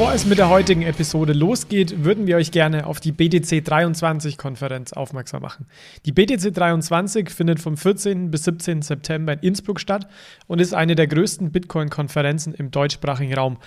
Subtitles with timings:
[0.00, 4.38] Bevor es mit der heutigen Episode losgeht, würden wir euch gerne auf die BTC 23
[4.38, 5.66] Konferenz aufmerksam machen.
[6.06, 8.30] Die BTC 23 findet vom 14.
[8.30, 8.80] bis 17.
[8.80, 10.08] September in Innsbruck statt
[10.46, 13.58] und ist eine der größten Bitcoin-Konferenzen im deutschsprachigen Raum.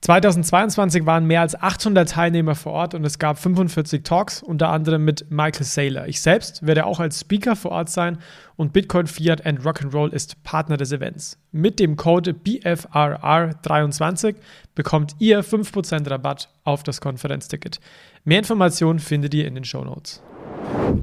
[0.00, 5.04] 2022 waren mehr als 800 Teilnehmer vor Ort und es gab 45 Talks, unter anderem
[5.04, 6.06] mit Michael Saylor.
[6.06, 8.18] Ich selbst werde auch als Speaker vor Ort sein
[8.56, 11.36] und Bitcoin Fiat and Rock'n'Roll ist Partner des Events.
[11.50, 14.36] Mit dem Code BFRR23
[14.76, 17.80] bekommt ihr 5% Rabatt auf das Konferenzticket.
[18.24, 20.22] Mehr Informationen findet ihr in den Show Notes.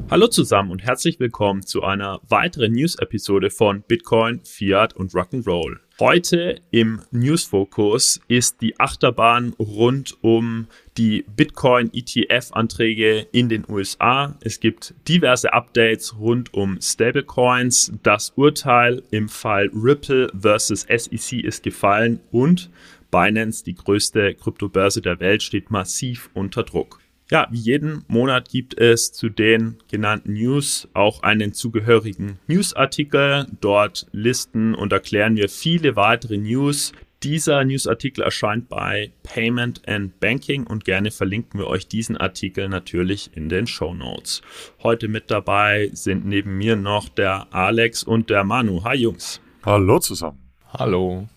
[0.09, 5.79] Hallo zusammen und herzlich willkommen zu einer weiteren News-Episode von Bitcoin, Fiat und Rock'n'Roll.
[5.97, 10.67] Heute im News-Fokus ist die Achterbahn rund um
[10.97, 14.35] die Bitcoin-ETF-Anträge in den USA.
[14.41, 17.93] Es gibt diverse Updates rund um Stablecoins.
[18.03, 22.69] Das Urteil im Fall Ripple versus SEC ist gefallen und
[23.09, 26.99] Binance, die größte Kryptobörse der Welt, steht massiv unter Druck.
[27.31, 33.47] Ja, wie jeden Monat gibt es zu den genannten News auch einen zugehörigen Newsartikel.
[33.61, 36.91] Dort listen und erklären wir viele weitere News.
[37.23, 43.31] Dieser Newsartikel erscheint bei Payment and Banking und gerne verlinken wir euch diesen Artikel natürlich
[43.33, 44.43] in den Show Notes.
[44.83, 48.83] Heute mit dabei sind neben mir noch der Alex und der Manu.
[48.83, 49.41] Hi Jungs.
[49.65, 50.37] Hallo zusammen.
[50.71, 51.27] Hallo.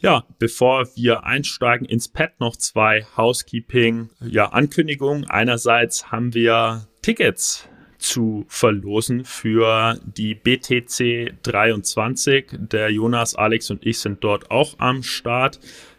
[0.00, 4.52] Ja, bevor wir einsteigen ins Pad noch zwei Housekeeping ja.
[4.52, 7.68] Einerseits haben wir Tickets
[7.98, 12.46] zu verlosen für die BTC 23.
[12.70, 15.58] Der Jonas, Alex und ich sind dort auch am Start.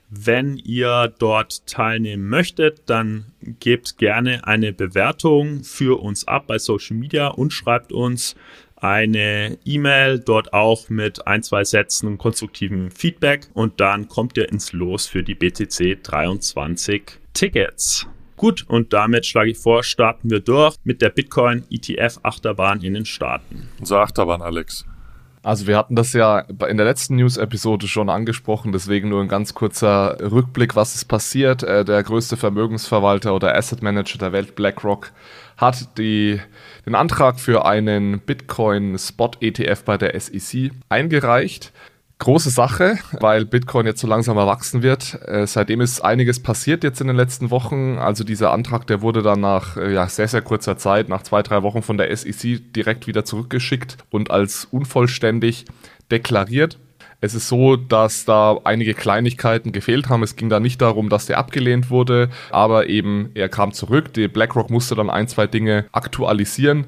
[0.09, 3.25] Wenn ihr dort teilnehmen möchtet, dann
[3.59, 8.35] gebt gerne eine Bewertung für uns ab bei Social Media und schreibt uns
[8.81, 14.73] eine E-Mail, dort auch mit ein, zwei Sätzen konstruktivem Feedback und dann kommt ihr ins
[14.73, 18.07] Los für die BTC 23 Tickets.
[18.37, 22.93] Gut, und damit schlage ich vor, starten wir durch mit der Bitcoin ETF Achterbahn in
[22.93, 23.67] den Staaten.
[23.79, 24.85] Unsere Achterbahn, Alex.
[25.41, 29.53] Also wir hatten das ja in der letzten News-Episode schon angesprochen, deswegen nur ein ganz
[29.53, 31.63] kurzer Rückblick, was ist passiert.
[31.63, 35.11] Äh, der größte Vermögensverwalter oder Asset Manager der Welt, BlackRock,
[35.59, 36.39] hat die,
[36.85, 41.73] den Antrag für einen Bitcoin Spot ETF bei der SEC eingereicht.
[42.19, 45.19] Große Sache, weil Bitcoin jetzt so langsam erwachsen wird.
[45.25, 47.97] Äh, seitdem ist einiges passiert jetzt in den letzten Wochen.
[47.97, 51.43] Also dieser Antrag, der wurde dann nach äh, ja, sehr, sehr kurzer Zeit, nach zwei,
[51.43, 55.65] drei Wochen von der SEC direkt wieder zurückgeschickt und als unvollständig
[56.11, 56.77] deklariert.
[57.21, 60.23] Es ist so, dass da einige Kleinigkeiten gefehlt haben.
[60.23, 64.13] Es ging da nicht darum, dass der abgelehnt wurde, aber eben er kam zurück.
[64.13, 66.85] Die BlackRock musste dann ein, zwei Dinge aktualisieren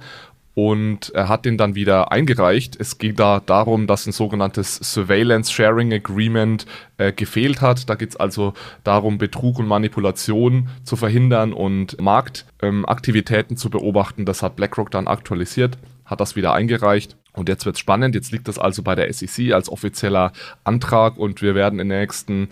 [0.54, 2.78] und er hat den dann wieder eingereicht.
[2.80, 6.66] Es ging da darum, dass ein sogenanntes Surveillance Sharing Agreement
[6.98, 7.90] äh, gefehlt hat.
[7.90, 8.54] Da geht es also
[8.84, 14.26] darum, Betrug und Manipulation zu verhindern und Marktaktivitäten ähm, zu beobachten.
[14.26, 17.18] Das hat BlackRock dann aktualisiert, hat das wieder eingereicht.
[17.34, 18.16] Und jetzt wird es spannend.
[18.16, 20.34] Jetzt liegt das also bei der SEC als offizieller
[20.64, 22.50] Antrag und wir werden in den nächsten,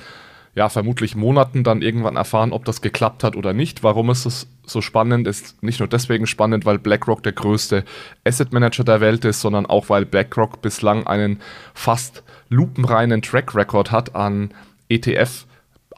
[0.55, 3.83] ja, vermutlich Monaten dann irgendwann erfahren, ob das geklappt hat oder nicht.
[3.83, 5.27] Warum ist es so spannend?
[5.27, 7.83] Ist nicht nur deswegen spannend, weil BlackRock der größte
[8.23, 11.41] Asset Manager der Welt ist, sondern auch, weil BlackRock bislang einen
[11.73, 14.51] fast lupenreinen Track Record hat an
[14.87, 15.45] ETF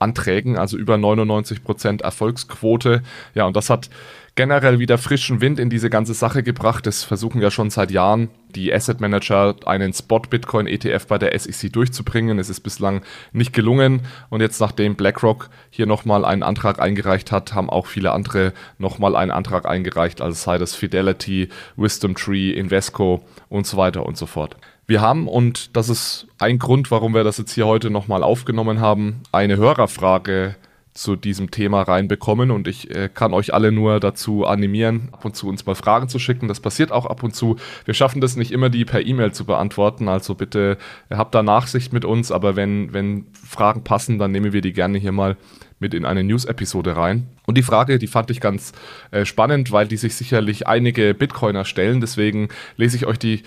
[0.01, 3.03] Anträgen, also über 99% Erfolgsquote.
[3.35, 3.89] Ja, und das hat
[4.35, 6.87] generell wieder frischen Wind in diese ganze Sache gebracht.
[6.87, 11.37] Es versuchen ja schon seit Jahren die Asset Manager einen Spot Bitcoin ETF bei der
[11.37, 12.39] SEC durchzubringen.
[12.39, 13.01] Es ist bislang
[13.33, 18.11] nicht gelungen und jetzt nachdem BlackRock hier nochmal einen Antrag eingereicht hat, haben auch viele
[18.11, 24.05] andere nochmal einen Antrag eingereicht, also sei das Fidelity, Wisdom Tree, Invesco und so weiter
[24.05, 24.55] und so fort.
[24.87, 28.81] Wir haben, und das ist ein Grund, warum wir das jetzt hier heute nochmal aufgenommen
[28.81, 30.55] haben, eine Hörerfrage
[30.93, 35.35] zu diesem Thema reinbekommen und ich äh, kann euch alle nur dazu animieren, ab und
[35.35, 36.47] zu uns mal Fragen zu schicken.
[36.49, 37.55] Das passiert auch ab und zu.
[37.85, 40.09] Wir schaffen das nicht immer, die per E-Mail zu beantworten.
[40.09, 40.77] Also bitte
[41.09, 44.97] habt da Nachsicht mit uns, aber wenn, wenn Fragen passen, dann nehmen wir die gerne
[44.97, 45.37] hier mal
[45.79, 47.27] mit in eine News-Episode rein.
[47.47, 48.73] Und die Frage, die fand ich ganz
[49.11, 52.01] äh, spannend, weil die sich sicherlich einige Bitcoiner stellen.
[52.01, 53.43] Deswegen lese ich euch die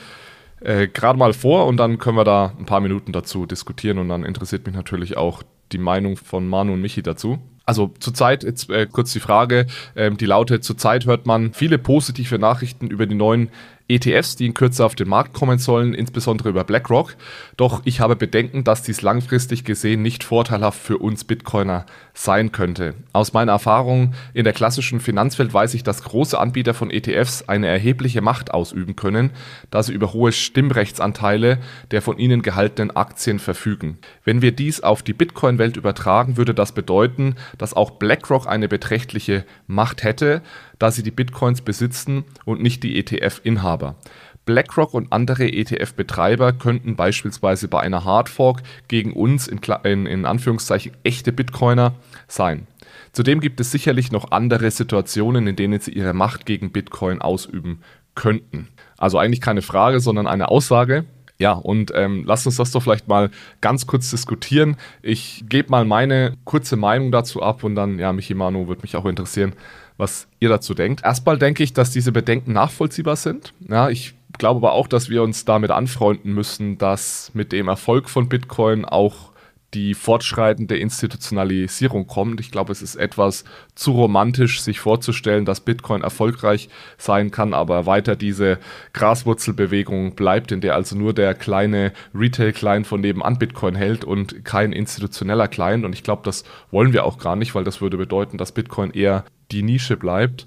[0.60, 4.08] äh, gerade mal vor und dann können wir da ein paar Minuten dazu diskutieren und
[4.08, 5.42] dann interessiert mich natürlich auch
[5.74, 7.38] die Meinung von Manu und Michi dazu.
[7.66, 9.66] Also zurzeit, jetzt äh, kurz die Frage,
[9.96, 13.48] ähm, die lautet, zurzeit hört man viele positive Nachrichten über die neuen
[13.86, 17.16] ETFs, die in Kürze auf den Markt kommen sollen, insbesondere über BlackRock.
[17.58, 21.84] Doch ich habe Bedenken, dass dies langfristig gesehen nicht vorteilhaft für uns Bitcoiner
[22.14, 22.94] sein könnte.
[23.12, 27.66] Aus meiner Erfahrung in der klassischen Finanzwelt weiß ich, dass große Anbieter von ETFs eine
[27.66, 29.30] erhebliche Macht ausüben können,
[29.70, 31.58] da sie über hohe Stimmrechtsanteile
[31.90, 33.98] der von ihnen gehaltenen Aktien verfügen.
[34.24, 39.44] Wenn wir dies auf die Bitcoin-Welt übertragen, würde das bedeuten, dass auch BlackRock eine beträchtliche
[39.66, 40.42] Macht hätte,
[40.78, 43.96] da sie die Bitcoins besitzen und nicht die ETF-Inhaber.
[44.44, 50.92] BlackRock und andere ETF-Betreiber könnten beispielsweise bei einer Hardfork gegen uns in, in, in, Anführungszeichen
[51.02, 51.94] echte Bitcoiner
[52.28, 52.66] sein.
[53.12, 57.80] Zudem gibt es sicherlich noch andere Situationen, in denen sie ihre Macht gegen Bitcoin ausüben
[58.14, 58.68] könnten.
[58.98, 61.04] Also eigentlich keine Frage, sondern eine Aussage.
[61.38, 63.30] Ja, und ähm, lasst uns das doch vielleicht mal
[63.60, 64.76] ganz kurz diskutieren.
[65.02, 68.96] Ich gebe mal meine kurze Meinung dazu ab und dann, ja, Michi Manu würde mich
[68.96, 69.54] auch interessieren,
[69.96, 71.04] was ihr dazu denkt.
[71.04, 73.52] Erstmal denke ich, dass diese Bedenken nachvollziehbar sind.
[73.68, 78.10] Ja, ich glaube aber auch, dass wir uns damit anfreunden müssen, dass mit dem Erfolg
[78.10, 79.34] von Bitcoin auch
[79.74, 82.40] die fortschreitende Institutionalisierung kommt.
[82.40, 83.44] Ich glaube, es ist etwas
[83.74, 88.58] zu romantisch, sich vorzustellen, dass Bitcoin erfolgreich sein kann, aber weiter diese
[88.92, 94.72] Graswurzelbewegung bleibt, in der also nur der kleine Retail-Client von nebenan Bitcoin hält und kein
[94.72, 95.84] institutioneller Client.
[95.84, 98.92] Und ich glaube, das wollen wir auch gar nicht, weil das würde bedeuten, dass Bitcoin
[98.92, 100.46] eher die Nische bleibt.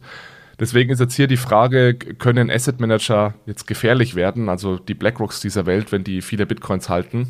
[0.60, 5.40] Deswegen ist jetzt hier die Frage, können Asset Manager jetzt gefährlich werden, also die BlackRocks
[5.40, 7.28] dieser Welt, wenn die viele Bitcoins halten?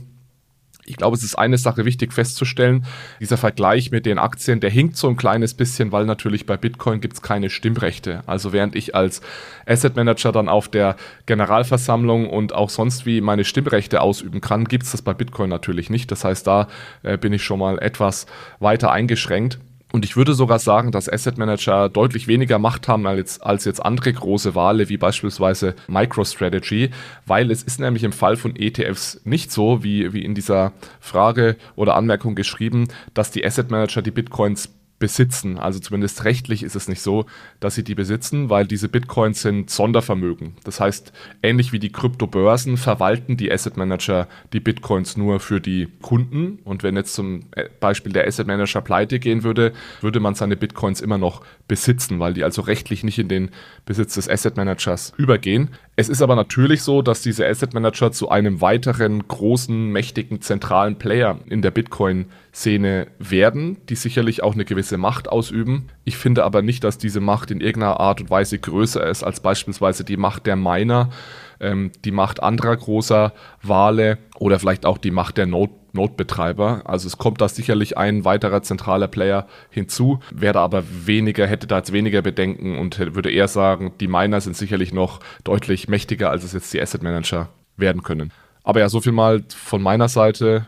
[0.89, 2.85] Ich glaube, es ist eine Sache wichtig festzustellen.
[3.19, 7.01] Dieser Vergleich mit den Aktien, der hinkt so ein kleines bisschen, weil natürlich bei Bitcoin
[7.01, 8.23] gibt es keine Stimmrechte.
[8.25, 9.19] Also während ich als
[9.65, 10.95] Asset Manager dann auf der
[11.25, 15.89] Generalversammlung und auch sonst wie meine Stimmrechte ausüben kann, gibt es das bei Bitcoin natürlich
[15.89, 16.09] nicht.
[16.09, 16.69] Das heißt, da
[17.03, 18.25] äh, bin ich schon mal etwas
[18.61, 19.59] weiter eingeschränkt.
[19.93, 23.65] Und ich würde sogar sagen, dass Asset Manager deutlich weniger Macht haben als jetzt, als
[23.65, 26.91] jetzt andere große Wale, wie beispielsweise MicroStrategy,
[27.25, 31.55] weil es ist nämlich im Fall von ETFs nicht so, wie, wie in dieser Frage
[31.75, 35.57] oder Anmerkung geschrieben, dass die Asset Manager die Bitcoins besitzen.
[35.57, 37.25] Also zumindest rechtlich ist es nicht so,
[37.59, 40.55] dass sie die besitzen, weil diese Bitcoins sind Sondervermögen.
[40.63, 41.13] Das heißt,
[41.43, 46.59] ähnlich wie die Kryptobörsen verwalten die Asset Manager die Bitcoins nur für die Kunden.
[46.63, 47.45] Und wenn jetzt zum
[47.79, 52.33] Beispiel der Asset Manager pleite gehen würde, würde man seine Bitcoins immer noch besitzen, weil
[52.33, 53.51] die also rechtlich nicht in den
[53.85, 55.69] Besitz des Asset Managers übergehen.
[55.99, 60.99] Es ist aber natürlich so, dass diese Asset Manager zu einem weiteren großen, mächtigen, zentralen
[60.99, 65.87] Player in der Bitcoin-Szene werden, die sicherlich auch eine gewisse Macht ausüben.
[66.03, 69.39] Ich finde aber nicht, dass diese Macht in irgendeiner Art und Weise größer ist als
[69.39, 71.09] beispielsweise die Macht der Miner,
[71.59, 76.83] ähm, die Macht anderer großer Wale oder vielleicht auch die Macht der Node Node-Betreiber.
[76.85, 81.77] Also es kommt da sicherlich ein weiterer zentraler Player hinzu, wäre aber weniger, hätte da
[81.77, 86.43] jetzt weniger Bedenken und würde eher sagen, die Miner sind sicherlich noch deutlich mächtiger, als
[86.43, 88.31] es jetzt die Asset Manager werden können.
[88.63, 90.67] Aber ja, so viel mal von meiner Seite.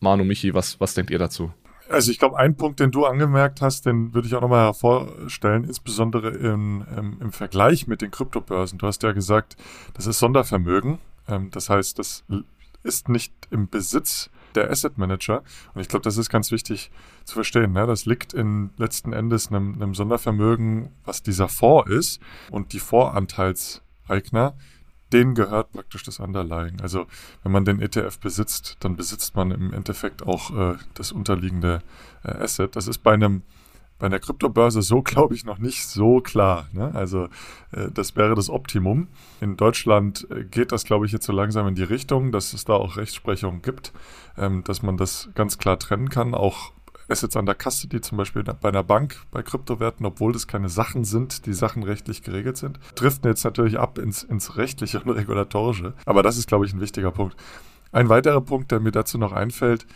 [0.00, 1.52] Manu, Michi, was, was denkt ihr dazu?
[1.88, 5.64] Also ich glaube, ein Punkt, den du angemerkt hast, den würde ich auch nochmal hervorstellen,
[5.64, 8.78] insbesondere im, im, im, Vergleich mit den Kryptobörsen.
[8.78, 9.56] Du hast ja gesagt,
[9.92, 10.98] das ist Sondervermögen.
[11.28, 12.24] Ähm, das heißt, das
[12.82, 15.42] ist nicht im Besitz der Asset Manager.
[15.74, 16.90] Und ich glaube, das ist ganz wichtig
[17.24, 17.72] zu verstehen.
[17.72, 17.86] Ne?
[17.86, 22.20] Das liegt in letzten Endes einem, einem Sondervermögen, was dieser Fonds ist.
[22.50, 24.54] Und die Voranteilseigner,
[25.14, 26.80] denen gehört praktisch das Underlying.
[26.80, 27.06] Also
[27.42, 31.82] wenn man den ETF besitzt, dann besitzt man im Endeffekt auch äh, das unterliegende
[32.24, 32.76] äh, Asset.
[32.76, 33.42] Das ist bei einem
[33.98, 36.66] bei einer Kryptobörse so, glaube ich, noch nicht so klar.
[36.72, 36.90] Ne?
[36.94, 37.28] Also
[37.72, 39.08] äh, das wäre das Optimum.
[39.40, 42.64] In Deutschland äh, geht das, glaube ich, jetzt so langsam in die Richtung, dass es
[42.64, 43.92] da auch Rechtsprechung gibt,
[44.36, 46.34] ähm, dass man das ganz klar trennen kann.
[46.34, 46.72] Auch
[47.08, 51.46] Assets under Custody, zum Beispiel bei einer Bank, bei Kryptowerten, obwohl das keine Sachen sind,
[51.46, 55.94] die Sachen rechtlich geregelt sind, driften jetzt natürlich ab ins, ins rechtliche und regulatorische.
[56.06, 57.36] Aber das ist, glaube ich, ein wichtiger Punkt.
[57.92, 59.86] Ein weiterer Punkt, der mir dazu noch einfällt,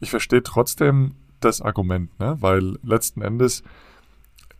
[0.00, 2.36] ich verstehe trotzdem das Argument, ne?
[2.40, 3.62] weil letzten Endes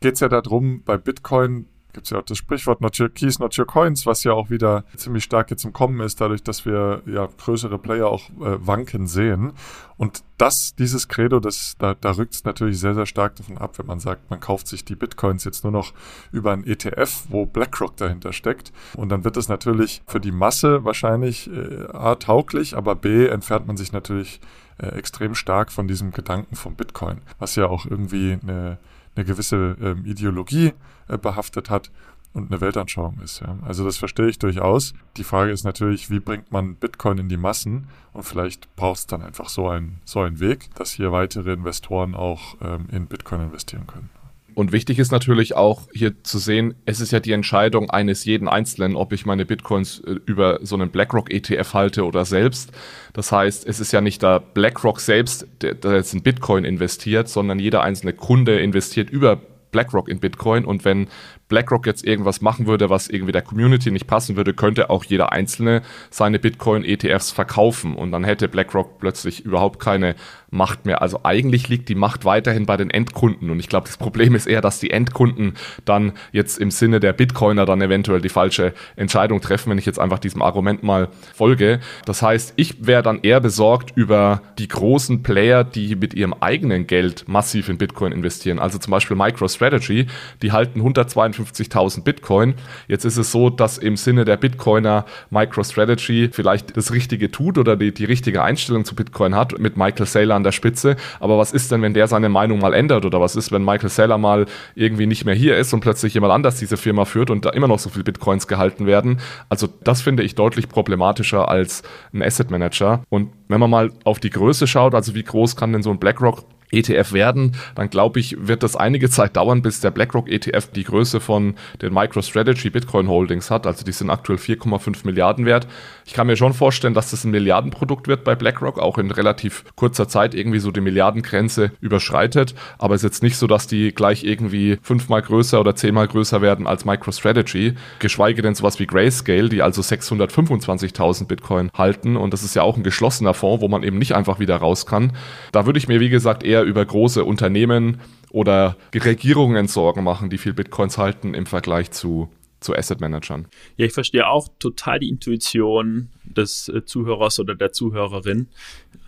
[0.00, 3.38] geht es ja darum, bei Bitcoin gibt es ja auch das Sprichwort not your keys,
[3.38, 6.66] not your coins, was ja auch wieder ziemlich stark jetzt im Kommen ist, dadurch, dass
[6.66, 9.52] wir ja größere Player auch äh, wanken sehen.
[9.96, 13.78] Und das, dieses Credo, das, da, da rückt es natürlich sehr, sehr stark davon ab,
[13.78, 15.92] wenn man sagt, man kauft sich die Bitcoins jetzt nur noch
[16.30, 18.72] über ein ETF, wo BlackRock dahinter steckt.
[18.94, 23.66] Und dann wird es natürlich für die Masse wahrscheinlich äh, A tauglich, aber B entfernt
[23.66, 24.40] man sich natürlich
[24.78, 28.78] äh, extrem stark von diesem Gedanken vom Bitcoin, was ja auch irgendwie eine,
[29.18, 30.72] eine gewisse ähm, Ideologie
[31.08, 31.90] äh, behaftet hat
[32.34, 33.40] und eine Weltanschauung ist.
[33.40, 33.58] Ja.
[33.62, 34.94] Also das verstehe ich durchaus.
[35.16, 37.88] Die Frage ist natürlich, wie bringt man Bitcoin in die Massen?
[38.12, 42.14] Und vielleicht braucht es dann einfach so einen, so einen Weg, dass hier weitere Investoren
[42.14, 44.10] auch ähm, in Bitcoin investieren können.
[44.58, 48.48] Und wichtig ist natürlich auch hier zu sehen, es ist ja die Entscheidung eines jeden
[48.48, 52.72] Einzelnen, ob ich meine Bitcoins äh, über so einen BlackRock ETF halte oder selbst.
[53.12, 57.28] Das heißt, es ist ja nicht der BlackRock selbst, der, der jetzt in Bitcoin investiert,
[57.28, 61.06] sondern jeder einzelne Kunde investiert über BlackRock in Bitcoin und wenn
[61.48, 65.32] BlackRock jetzt irgendwas machen würde, was irgendwie der Community nicht passen würde, könnte auch jeder
[65.32, 70.14] Einzelne seine Bitcoin-ETFs verkaufen und dann hätte BlackRock plötzlich überhaupt keine
[70.50, 71.02] Macht mehr.
[71.02, 74.46] Also eigentlich liegt die Macht weiterhin bei den Endkunden und ich glaube, das Problem ist
[74.46, 79.40] eher, dass die Endkunden dann jetzt im Sinne der Bitcoiner dann eventuell die falsche Entscheidung
[79.40, 81.80] treffen, wenn ich jetzt einfach diesem Argument mal folge.
[82.06, 86.86] Das heißt, ich wäre dann eher besorgt über die großen Player, die mit ihrem eigenen
[86.86, 88.58] Geld massiv in Bitcoin investieren.
[88.58, 90.06] Also zum Beispiel MicroStrategy,
[90.42, 92.54] die halten 142 52.000 Bitcoin.
[92.86, 97.76] Jetzt ist es so, dass im Sinne der Bitcoiner MicroStrategy vielleicht das Richtige tut oder
[97.76, 100.96] die, die richtige Einstellung zu Bitcoin hat mit Michael Saylor an der Spitze.
[101.20, 103.90] Aber was ist denn, wenn der seine Meinung mal ändert oder was ist, wenn Michael
[103.90, 107.44] Saylor mal irgendwie nicht mehr hier ist und plötzlich jemand anders diese Firma führt und
[107.44, 109.20] da immer noch so viel Bitcoins gehalten werden?
[109.48, 113.02] Also das finde ich deutlich problematischer als ein Asset Manager.
[113.08, 115.98] Und wenn man mal auf die Größe schaut, also wie groß kann denn so ein
[115.98, 120.68] BlackRock ETF werden, dann glaube ich, wird das einige Zeit dauern, bis der BlackRock ETF
[120.74, 123.66] die Größe von den MicroStrategy Bitcoin Holdings hat.
[123.66, 125.66] Also die sind aktuell 4,5 Milliarden wert.
[126.04, 129.64] Ich kann mir schon vorstellen, dass das ein Milliardenprodukt wird bei BlackRock, auch in relativ
[129.76, 132.54] kurzer Zeit irgendwie so die Milliardengrenze überschreitet.
[132.78, 136.42] Aber es ist jetzt nicht so, dass die gleich irgendwie fünfmal größer oder zehnmal größer
[136.42, 137.74] werden als MicroStrategy.
[137.98, 142.16] Geschweige denn sowas wie Grayscale, die also 625.000 Bitcoin halten.
[142.16, 144.86] Und das ist ja auch ein geschlossener Fonds, wo man eben nicht einfach wieder raus
[144.86, 145.12] kann.
[145.52, 150.38] Da würde ich mir, wie gesagt, eher über große Unternehmen oder Regierungen Sorgen machen, die
[150.38, 152.28] viel Bitcoins halten im Vergleich zu
[152.60, 153.46] zu Asset Managern.
[153.76, 158.48] Ja, ich verstehe auch total die Intuition des äh, Zuhörers oder der Zuhörerin.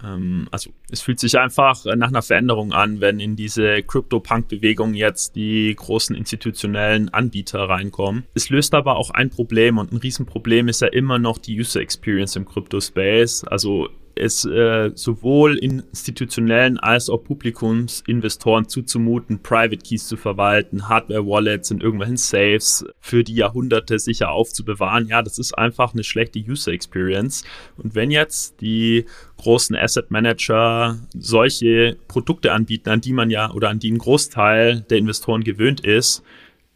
[0.04, 5.34] Ähm, also es fühlt sich einfach nach einer Veränderung an, wenn in diese Crypto-Punk-Bewegung jetzt
[5.36, 8.24] die großen institutionellen Anbieter reinkommen.
[8.34, 11.80] Es löst aber auch ein Problem und ein Riesenproblem ist ja immer noch die User
[11.80, 13.44] Experience im Crypto-Space.
[13.44, 21.80] Also es äh, sowohl institutionellen als auch Publikumsinvestoren zuzumuten, Private Keys zu verwalten, Hardware-Wallets in
[21.80, 25.06] irgendwelchen Safes für die Jahrhunderte sicher aufzubewahren.
[25.08, 27.44] Ja, das ist einfach eine schlechte User Experience.
[27.76, 29.06] Und wenn jetzt die
[29.38, 34.82] großen Asset Manager solche Produkte anbieten, an die man ja oder an die ein Großteil
[34.82, 36.22] der Investoren gewöhnt ist,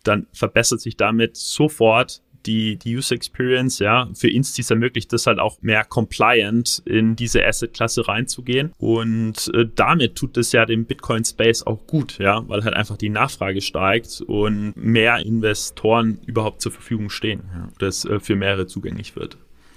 [0.03, 5.39] dann verbessert sich damit sofort die, die User Experience, ja, für Instis ermöglicht das halt
[5.39, 8.73] auch mehr compliant in diese Asset-Klasse reinzugehen.
[8.79, 13.11] Und äh, damit tut es ja dem Bitcoin-Space auch gut, ja, weil halt einfach die
[13.11, 19.17] Nachfrage steigt und mehr Investoren überhaupt zur Verfügung stehen, ja, das äh, für mehrere zugänglich
[19.17, 19.37] wird.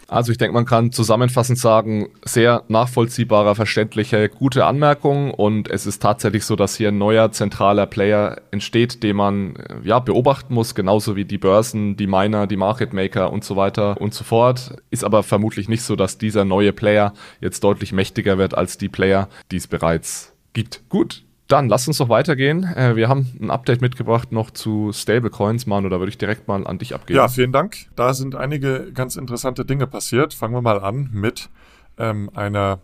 [0.10, 6.02] Also ich denke, man kann zusammenfassend sagen, sehr nachvollziehbarer, verständliche, gute Anmerkung und es ist
[6.02, 10.76] tatsächlich so, dass hier ein neuer zentraler Player entsteht, den man äh, ja beobachten muss,
[10.76, 14.78] genauso wie die Börsen, die Miner, die Market Maker und so weiter und so fort.
[14.92, 18.90] Ist aber vermutlich nicht so, dass dieser neue Player jetzt deutlich mächtiger wird als die
[18.90, 20.84] Player, die es bereits gibt.
[20.88, 22.64] Gut, dann lass uns doch weitergehen.
[22.64, 26.66] Äh, wir haben ein Update mitgebracht noch zu Stablecoins, Manu, da würde ich direkt mal
[26.68, 27.18] an dich abgeben.
[27.18, 27.88] Ja, vielen Dank.
[27.96, 30.34] Da sind einige ganz interessante Dinge passiert.
[30.34, 31.50] Fangen wir mal an mit
[31.98, 32.80] ähm, einer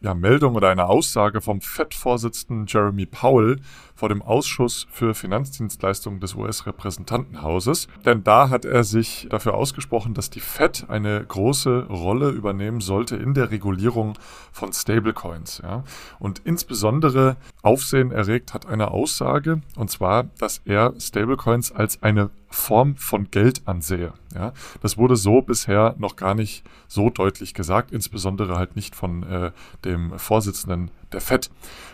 [0.00, 3.60] ja, Meldung oder einer Aussage vom FED-Vorsitzenden Jeremy Powell,
[3.98, 7.88] vor dem Ausschuss für Finanzdienstleistungen des US-Repräsentantenhauses.
[8.04, 13.16] Denn da hat er sich dafür ausgesprochen, dass die Fed eine große Rolle übernehmen sollte
[13.16, 14.16] in der Regulierung
[14.52, 15.62] von Stablecoins.
[15.64, 15.82] Ja.
[16.20, 22.94] Und insbesondere Aufsehen erregt hat eine Aussage, und zwar, dass er Stablecoins als eine Form
[22.94, 24.12] von Geld ansehe.
[24.32, 24.52] Ja.
[24.80, 29.50] Das wurde so bisher noch gar nicht so deutlich gesagt, insbesondere halt nicht von äh,
[29.84, 31.50] dem Vorsitzenden der FED.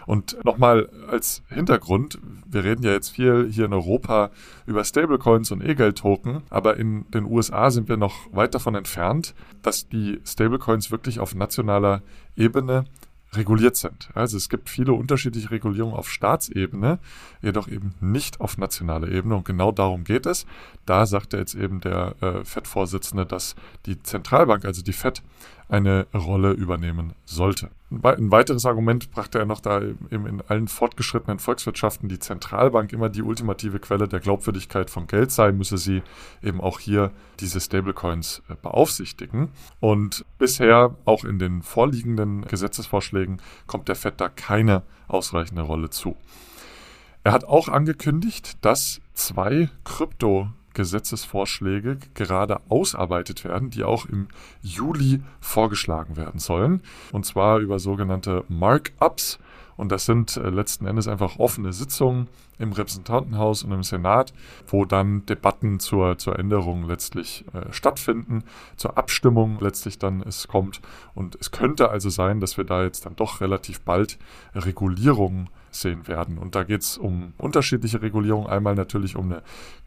[0.07, 4.31] Und nochmal als Hintergrund, wir reden ja jetzt viel hier in Europa
[4.67, 9.89] über Stablecoins und E-Geld-Token, aber in den USA sind wir noch weit davon entfernt, dass
[9.89, 12.03] die Stablecoins wirklich auf nationaler
[12.37, 12.85] Ebene
[13.37, 14.11] reguliert sind.
[14.15, 16.99] Also es gibt viele unterschiedliche Regulierungen auf Staatsebene,
[17.43, 19.37] jedoch eben nicht auf nationaler Ebene.
[19.37, 20.47] Und genau darum geht es.
[20.87, 23.55] Da sagte jetzt eben der äh, FED-Vorsitzende, dass
[23.87, 25.23] die Zentralbank, also die FED,
[25.69, 27.71] eine Rolle übernehmen sollte.
[28.03, 33.09] Ein weiteres Argument brachte er noch da eben in allen fortgeschrittenen Volkswirtschaften die Zentralbank immer
[33.09, 36.03] die ultimative Quelle der Glaubwürdigkeit von Geld sei, müsse sie
[36.43, 39.51] eben auch hier diese Stablecoins äh, beaufsichtigen.
[39.81, 46.17] Und bisher, auch in den vorliegenden Gesetzesvorschlägen, kommt der FED da keine ausreichende Rolle zu.
[47.23, 54.29] Er hat auch angekündigt, dass zwei Krypto Gesetzesvorschläge gerade ausarbeitet werden, die auch im
[54.61, 56.83] Juli vorgeschlagen werden sollen.
[57.13, 59.39] Und zwar über sogenannte Markups
[59.77, 62.29] Und das sind äh, letzten Endes einfach offene Sitzungen
[62.59, 64.33] im Repräsentantenhaus und im Senat,
[64.69, 68.45] wo dann Debatten zur, zur Änderung letztlich äh, stattfinden,
[68.77, 70.81] zur Abstimmung letztlich dann es kommt.
[71.15, 74.19] Und es könnte also sein, dass wir da jetzt dann doch relativ bald
[74.55, 76.39] Regulierungen sehen werden.
[76.39, 78.47] Und da geht es um unterschiedliche Regulierungen.
[78.47, 79.43] Einmal natürlich um eine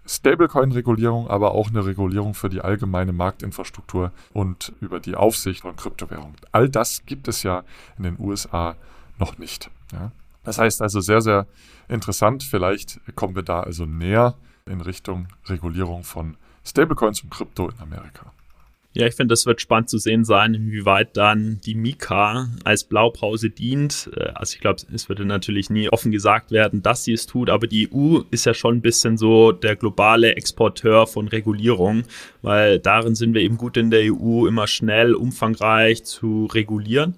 [0.08, 6.36] Stablecoin-Regulierung, aber auch eine Regulierung für die allgemeine Marktinfrastruktur und über die Aufsicht von Kryptowährungen.
[6.52, 7.64] All das gibt es ja
[7.98, 8.76] in den USA
[9.20, 9.70] noch nicht.
[9.92, 10.12] Ja.
[10.44, 11.46] Das heißt also sehr, sehr
[11.90, 12.44] interessant.
[12.44, 14.36] Vielleicht kommen wir da also näher
[14.66, 18.32] in Richtung Regulierung von Stablecoins und Krypto in Amerika.
[18.94, 23.52] Ja, ich finde, das wird spannend zu sehen sein, inwieweit dann die Mika als Blaupause
[23.52, 24.10] dient.
[24.16, 27.50] Äh, also ich glaube, es würde natürlich nie offen gesagt werden, dass sie es tut,
[27.50, 32.04] aber die EU ist ja schon ein bisschen so der globale Exporteur von Regulierung,
[32.42, 37.16] weil darin sind wir eben gut in der EU, immer schnell, umfangreich zu regulieren.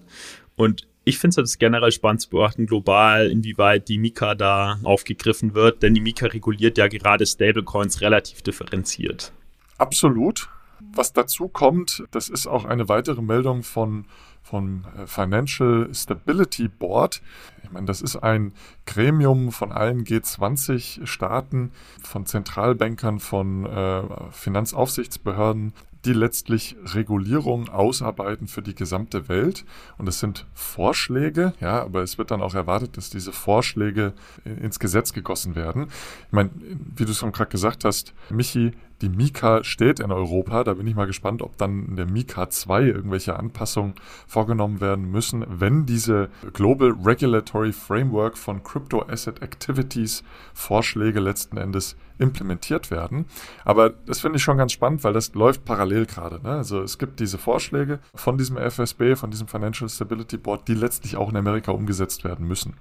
[0.58, 5.82] Und ich finde es generell spannend zu beobachten, global, inwieweit die Mika da aufgegriffen wird,
[5.82, 9.32] denn die Mika reguliert ja gerade Stablecoins relativ differenziert.
[9.78, 10.50] Absolut.
[10.94, 14.06] Was dazu kommt, das ist auch eine weitere Meldung von
[14.42, 17.22] vom äh, Financial Stability Board.
[17.64, 18.54] Ich meine, das ist ein
[18.86, 21.72] Gremium von allen G20-Staaten,
[22.02, 25.74] von Zentralbankern, von äh, Finanzaufsichtsbehörden,
[26.06, 29.66] die letztlich Regulierungen ausarbeiten für die gesamte Welt.
[29.98, 34.14] Und es sind Vorschläge, ja, aber es wird dann auch erwartet, dass diese Vorschläge
[34.46, 35.88] ins Gesetz gegossen werden.
[36.28, 36.52] Ich meine,
[36.96, 38.72] wie du es schon gerade gesagt hast, Michi,
[39.02, 40.64] die Mika steht in Europa.
[40.64, 43.96] Da bin ich mal gespannt, ob dann in der Mika 2 irgendwelche Anpassungen
[44.28, 51.96] vorgenommen werden müssen, wenn diese Global Regulatory Framework von Crypto Asset Activities Vorschläge letzten Endes
[52.20, 53.26] implementiert werden.
[53.64, 56.42] Aber das finde ich schon ganz spannend, weil das läuft parallel gerade.
[56.44, 56.50] Ne?
[56.50, 61.16] Also es gibt diese Vorschläge von diesem FSB, von diesem Financial Stability Board, die letztlich
[61.16, 62.76] auch in Amerika umgesetzt werden müssen.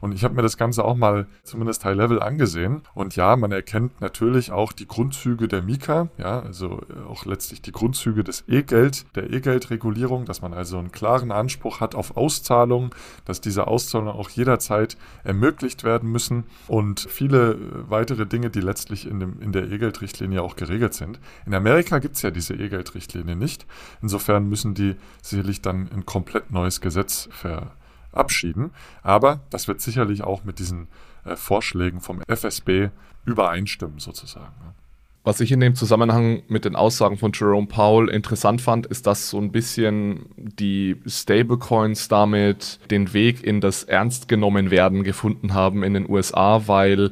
[0.00, 2.82] Und ich habe mir das Ganze auch mal zumindest High Level angesehen.
[2.94, 7.62] Und ja, man erkennt natürlich auch die Grundzüge der Mika, ja, also äh, auch letztlich
[7.62, 12.90] die Grundzüge des E-Geld, der E-Geld-Regulierung, dass man also einen klaren Anspruch hat auf Auszahlungen,
[13.24, 17.58] dass diese Auszahlungen auch jederzeit ermöglicht werden müssen und viele äh,
[17.90, 21.18] weitere Dinge, die letztlich in, dem, in der E-Geld-Richtlinie auch geregelt sind.
[21.46, 23.66] In Amerika gibt es ja diese E-Geld-Richtlinie nicht.
[24.02, 28.70] Insofern müssen die sicherlich dann ein komplett neues Gesetz verabschieden.
[29.02, 30.88] Aber das wird sicherlich auch mit diesen
[31.24, 32.90] äh, Vorschlägen vom FSB
[33.24, 34.74] übereinstimmen, sozusagen.
[35.26, 39.30] Was ich in dem Zusammenhang mit den Aussagen von Jerome Powell interessant fand, ist, dass
[39.30, 45.82] so ein bisschen die Stablecoins damit den Weg in das Ernst genommen werden gefunden haben
[45.82, 47.10] in den USA, weil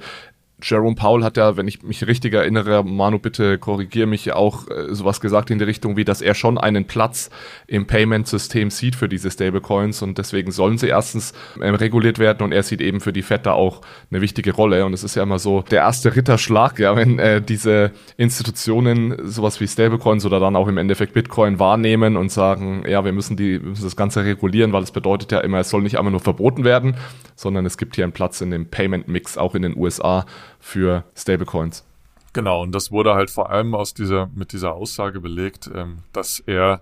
[0.63, 4.95] Jerome Powell hat ja, wenn ich mich richtig erinnere, Manu, bitte korrigiere mich, auch äh,
[4.95, 7.31] sowas gesagt in die Richtung wie, dass er schon einen Platz
[7.67, 12.53] im Payment-System sieht für diese Stablecoins und deswegen sollen sie erstens ähm, reguliert werden und
[12.53, 15.25] er sieht eben für die Fed da auch eine wichtige Rolle und es ist ja
[15.25, 20.55] immer so der erste Ritterschlag, ja, wenn äh, diese Institutionen sowas wie Stablecoins oder dann
[20.55, 24.25] auch im Endeffekt Bitcoin wahrnehmen und sagen, ja, wir müssen die, wir müssen das Ganze
[24.25, 26.97] regulieren, weil es bedeutet ja immer, es soll nicht einmal nur verboten werden,
[27.35, 30.25] sondern es gibt hier einen Platz in dem Payment-Mix auch in den USA
[30.63, 31.85] für Stablecoins.
[32.33, 36.41] Genau, und das wurde halt vor allem aus dieser, mit dieser Aussage belegt, ähm, dass
[36.41, 36.81] er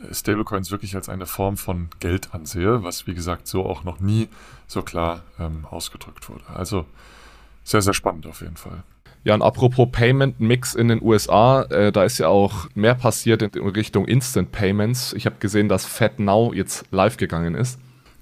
[0.00, 4.00] äh, Stablecoins wirklich als eine Form von Geld ansehe, was wie gesagt so auch noch
[4.00, 4.28] nie
[4.66, 6.44] so klar ähm, ausgedrückt wurde.
[6.54, 6.86] Also
[7.64, 8.82] sehr, sehr spannend auf jeden Fall.
[9.24, 13.42] Ja, und apropos Payment Mix in den USA, äh, da ist ja auch mehr passiert
[13.42, 15.12] in, in Richtung Instant Payments.
[15.12, 17.78] Ich habe gesehen, dass FedNow jetzt live gegangen ist.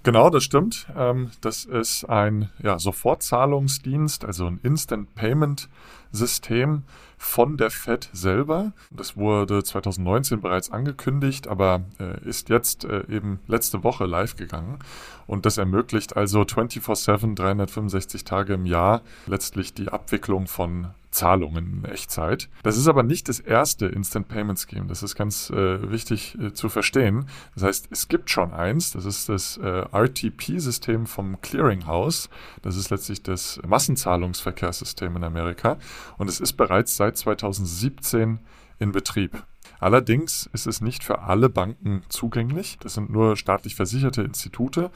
[0.06, 0.86] Genau, das stimmt.
[0.96, 5.68] Ähm, das ist ein ja, Sofortzahlungsdienst, also ein Instant Payment
[6.12, 6.84] System
[7.18, 8.72] von der Fed selber.
[8.92, 14.78] Das wurde 2019 bereits angekündigt, aber äh, ist jetzt äh, eben letzte Woche live gegangen.
[15.26, 21.84] Und das ermöglicht also 24-7, 365 Tage im Jahr letztlich die Abwicklung von Zahlungen in
[21.90, 22.48] Echtzeit.
[22.62, 24.86] Das ist aber nicht das erste Instant Payment Scheme.
[24.86, 27.26] Das ist ganz äh, wichtig äh, zu verstehen.
[27.54, 28.92] Das heißt, es gibt schon eins.
[28.92, 32.28] Das ist das äh, RTP-System vom Clearinghouse.
[32.62, 35.78] Das ist letztlich das Massenzahlungsverkehrssystem in Amerika.
[36.18, 38.38] Und es ist bereits seit 2017
[38.78, 39.42] in Betrieb.
[39.78, 42.78] Allerdings ist es nicht für alle Banken zugänglich.
[42.80, 44.90] Das sind nur staatlich versicherte Institute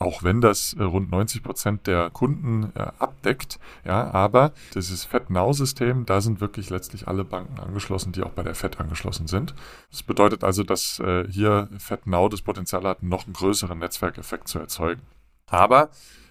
[0.00, 3.60] auch wenn das äh, rund 90 Prozent der Kunden äh, abdeckt.
[3.84, 8.54] Ja, aber dieses FedNow-System, da sind wirklich letztlich alle Banken angeschlossen, die auch bei der
[8.54, 9.54] Fed angeschlossen sind.
[9.90, 14.58] Das bedeutet also, dass äh, hier FedNow das Potenzial hat, noch einen größeren Netzwerkeffekt zu
[14.58, 15.02] erzeugen.
[15.48, 15.90] Aber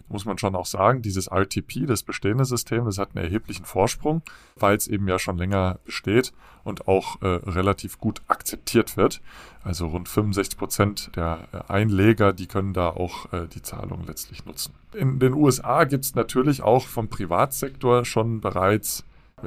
[0.09, 4.21] muss man schon auch sagen, dieses RTP, das bestehende System, das hat einen erheblichen Vorsprung,
[4.55, 9.21] weil es eben ja schon länger besteht und auch äh, relativ gut akzeptiert wird.
[9.63, 14.45] Also rund 65 Prozent der äh, Einleger, die können da auch äh, die Zahlung letztlich
[14.45, 14.73] nutzen.
[14.93, 19.03] In den USA gibt es natürlich auch vom Privatsektor schon bereits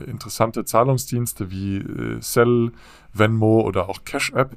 [0.06, 2.72] interessante Zahlungsdienste wie äh, Cell,
[3.12, 4.56] Venmo oder auch Cash App,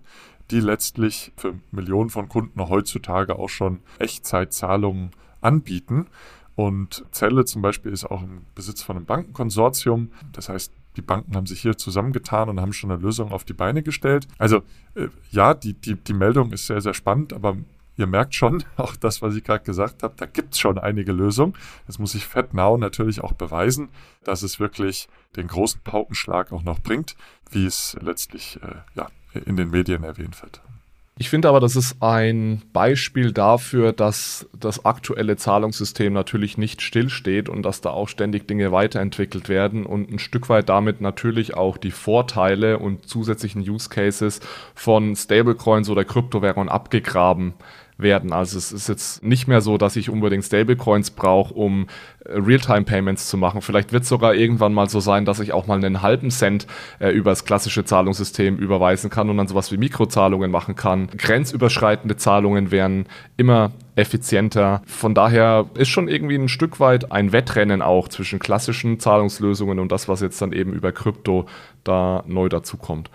[0.51, 5.11] die letztlich für Millionen von Kunden heutzutage auch schon Echtzeitzahlungen
[5.45, 6.07] anbieten.
[6.55, 10.11] Und Zelle zum Beispiel ist auch im Besitz von einem Bankenkonsortium.
[10.31, 13.53] Das heißt, die Banken haben sich hier zusammengetan und haben schon eine Lösung auf die
[13.53, 14.27] Beine gestellt.
[14.37, 14.63] Also
[14.95, 17.57] äh, ja, die, die, die Meldung ist sehr, sehr spannend, aber
[17.97, 21.11] ihr merkt schon, auch das, was ich gerade gesagt habe, da gibt es schon einige
[21.11, 21.53] Lösungen.
[21.87, 23.89] Das muss sich FedNow natürlich auch beweisen,
[24.23, 27.15] dass es wirklich den großen Paukenschlag auch noch bringt,
[27.51, 29.09] wie es letztlich äh, ja,
[29.45, 30.61] in den Medien erwähnt wird.
[31.17, 37.47] Ich finde aber, das ist ein Beispiel dafür, dass das aktuelle Zahlungssystem natürlich nicht stillsteht
[37.47, 41.77] und dass da auch ständig Dinge weiterentwickelt werden und ein Stück weit damit natürlich auch
[41.77, 44.41] die Vorteile und zusätzlichen Use Cases
[44.73, 47.53] von Stablecoins oder Kryptowährungen abgegraben
[47.97, 48.33] werden.
[48.33, 51.87] Also es ist jetzt nicht mehr so, dass ich unbedingt Stablecoins brauche, um
[52.25, 53.61] äh, Realtime-Payments zu machen.
[53.61, 56.67] Vielleicht wird es sogar irgendwann mal so sein, dass ich auch mal einen halben Cent
[56.99, 61.07] äh, über das klassische Zahlungssystem überweisen kann und dann sowas wie Mikrozahlungen machen kann.
[61.07, 63.05] Grenzüberschreitende Zahlungen werden
[63.37, 64.81] immer effizienter.
[64.85, 69.91] Von daher ist schon irgendwie ein Stück weit ein Wettrennen auch zwischen klassischen Zahlungslösungen und
[69.91, 71.45] das, was jetzt dann eben über Krypto
[71.85, 73.09] da neu dazukommt.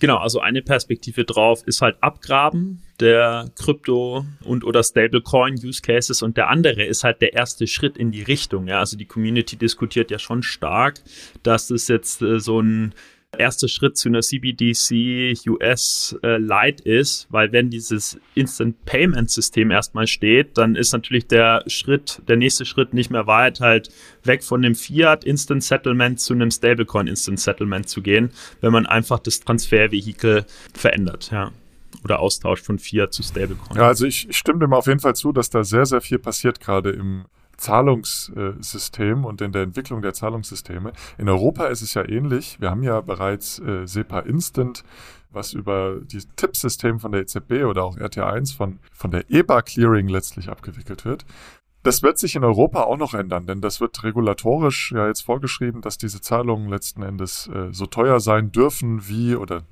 [0.00, 6.22] Genau, also eine Perspektive drauf ist halt Abgraben der Krypto und oder Stablecoin Use Cases
[6.22, 8.68] und der andere ist halt der erste Schritt in die Richtung.
[8.68, 11.00] Ja, also die Community diskutiert ja schon stark,
[11.42, 12.94] dass es jetzt äh, so ein
[13.36, 19.70] erster Schritt zu einer CBDC US äh, Lite ist, weil wenn dieses Instant Payment System
[19.70, 23.90] erstmal steht, dann ist natürlich der Schritt, der nächste Schritt nicht mehr weit, halt
[24.24, 28.86] weg von dem Fiat Instant Settlement zu einem Stablecoin Instant Settlement zu gehen, wenn man
[28.86, 31.52] einfach das Transfervehikel verändert, ja
[32.04, 33.76] oder austauscht von Fiat zu Stablecoin.
[33.76, 36.18] Ja, also ich, ich stimme dem auf jeden Fall zu, dass da sehr, sehr viel
[36.18, 37.24] passiert gerade im
[37.58, 40.92] Zahlungssystem und in der Entwicklung der Zahlungssysteme.
[41.18, 42.60] In Europa ist es ja ähnlich.
[42.60, 44.84] Wir haben ja bereits äh, SEPA Instant,
[45.30, 50.08] was über die Tippsystem von der EZB oder auch RT1 von, von der EBA Clearing
[50.08, 51.26] letztlich abgewickelt wird.
[51.82, 55.80] Das wird sich in Europa auch noch ändern, denn das wird regulatorisch ja jetzt vorgeschrieben,
[55.80, 59.62] dass diese Zahlungen letzten Endes äh, so teuer sein dürfen wie oder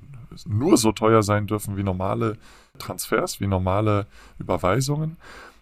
[0.45, 2.37] nur so teuer sein dürfen wie normale
[2.77, 4.07] Transfers, wie normale
[4.39, 5.17] Überweisungen.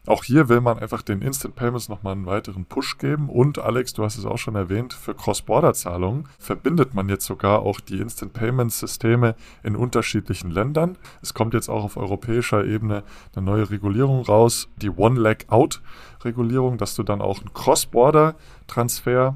[0.07, 3.27] Auch hier will man einfach den Instant Payments nochmal einen weiteren Push geben.
[3.27, 7.79] Und Alex, du hast es auch schon erwähnt, für Cross-Border-Zahlungen verbindet man jetzt sogar auch
[7.79, 10.97] die Instant Payments-Systeme in unterschiedlichen Ländern.
[11.23, 13.03] Es kommt jetzt auch auf europäischer Ebene
[13.35, 19.35] eine neue Regulierung raus, die One-Leg-Out-Regulierung, dass du dann auch einen Cross-Border-Transfer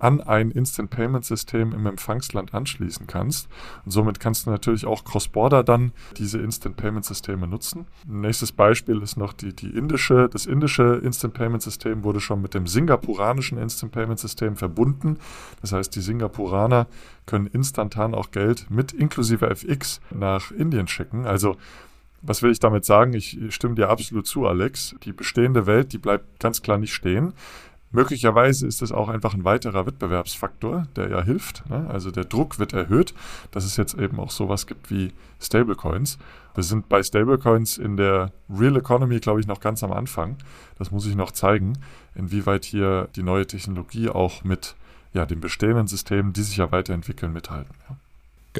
[0.00, 3.48] an ein Instant Payment System im Empfangsland anschließen kannst.
[3.84, 7.86] Und somit kannst du natürlich auch Cross-Border dann diese Instant Payment Systeme nutzen.
[8.06, 12.54] Nächstes Beispiel ist noch die, die indische, das indische Instant Payment System wurde schon mit
[12.54, 15.18] dem singapuranischen Instant Payment System verbunden.
[15.60, 16.86] Das heißt, die Singapuraner
[17.26, 21.26] können instantan auch Geld mit inklusive FX nach Indien schicken.
[21.26, 21.56] Also
[22.22, 23.14] was will ich damit sagen?
[23.14, 24.94] Ich stimme dir absolut zu, Alex.
[25.04, 27.32] Die bestehende Welt, die bleibt ganz klar nicht stehen.
[27.92, 31.68] Möglicherweise ist es auch einfach ein weiterer Wettbewerbsfaktor, der ja hilft.
[31.68, 31.86] Ne?
[31.88, 33.14] Also der Druck wird erhöht,
[33.50, 36.18] dass es jetzt eben auch sowas gibt wie Stablecoins.
[36.54, 40.36] Wir sind bei Stablecoins in der Real Economy, glaube ich, noch ganz am Anfang.
[40.78, 41.78] Das muss ich noch zeigen,
[42.14, 44.76] inwieweit hier die neue Technologie auch mit
[45.12, 47.74] ja, den bestehenden Systemen, die sich ja weiterentwickeln, mithalten.
[47.88, 47.96] Ja.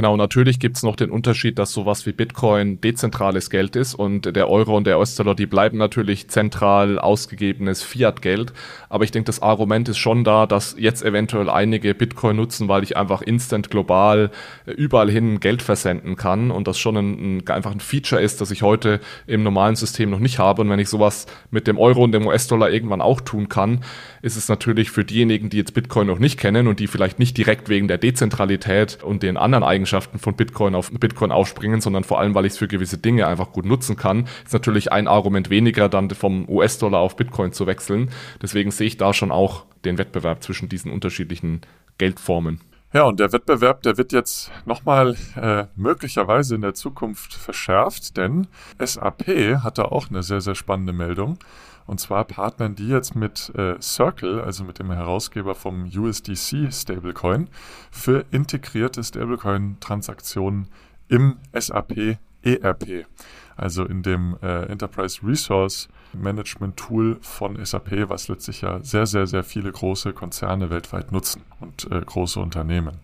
[0.01, 4.35] Genau, natürlich gibt es noch den Unterschied, dass sowas wie Bitcoin dezentrales Geld ist und
[4.35, 8.55] der Euro und der US-Dollar, die bleiben natürlich zentral ausgegebenes Fiat-Geld.
[8.89, 12.83] Aber ich denke, das Argument ist schon da, dass jetzt eventuell einige Bitcoin nutzen, weil
[12.83, 14.31] ich einfach instant global
[14.65, 18.41] äh, überall hin Geld versenden kann und das schon ein, ein, einfach ein Feature ist,
[18.41, 20.63] das ich heute im normalen System noch nicht habe.
[20.63, 23.85] Und wenn ich sowas mit dem Euro und dem US-Dollar irgendwann auch tun kann,
[24.23, 27.37] ist es natürlich für diejenigen, die jetzt Bitcoin noch nicht kennen und die vielleicht nicht
[27.37, 32.21] direkt wegen der Dezentralität und den anderen Eigenschaften von Bitcoin auf Bitcoin aufspringen, sondern vor
[32.21, 35.51] allem, weil ich es für gewisse Dinge einfach gut nutzen kann, ist natürlich ein Argument
[35.51, 38.11] weniger, dann vom US-Dollar auf Bitcoin zu wechseln.
[38.41, 41.63] Deswegen sehe ich da schon auch den Wettbewerb zwischen diesen unterschiedlichen
[41.99, 42.61] Geldformen.
[42.93, 48.49] Ja, und der Wettbewerb, der wird jetzt nochmal äh, möglicherweise in der Zukunft verschärft, denn
[48.81, 49.29] SAP
[49.63, 51.39] hatte auch eine sehr, sehr spannende Meldung.
[51.91, 57.49] Und zwar partnern die jetzt mit äh, Circle, also mit dem Herausgeber vom USDC Stablecoin,
[57.91, 60.69] für integrierte Stablecoin-Transaktionen
[61.09, 63.07] im SAP ERP,
[63.57, 69.43] also in dem äh, Enterprise Resource Management-Tool von SAP, was letztlich ja sehr, sehr, sehr
[69.43, 72.99] viele große Konzerne weltweit nutzen und äh, große Unternehmen.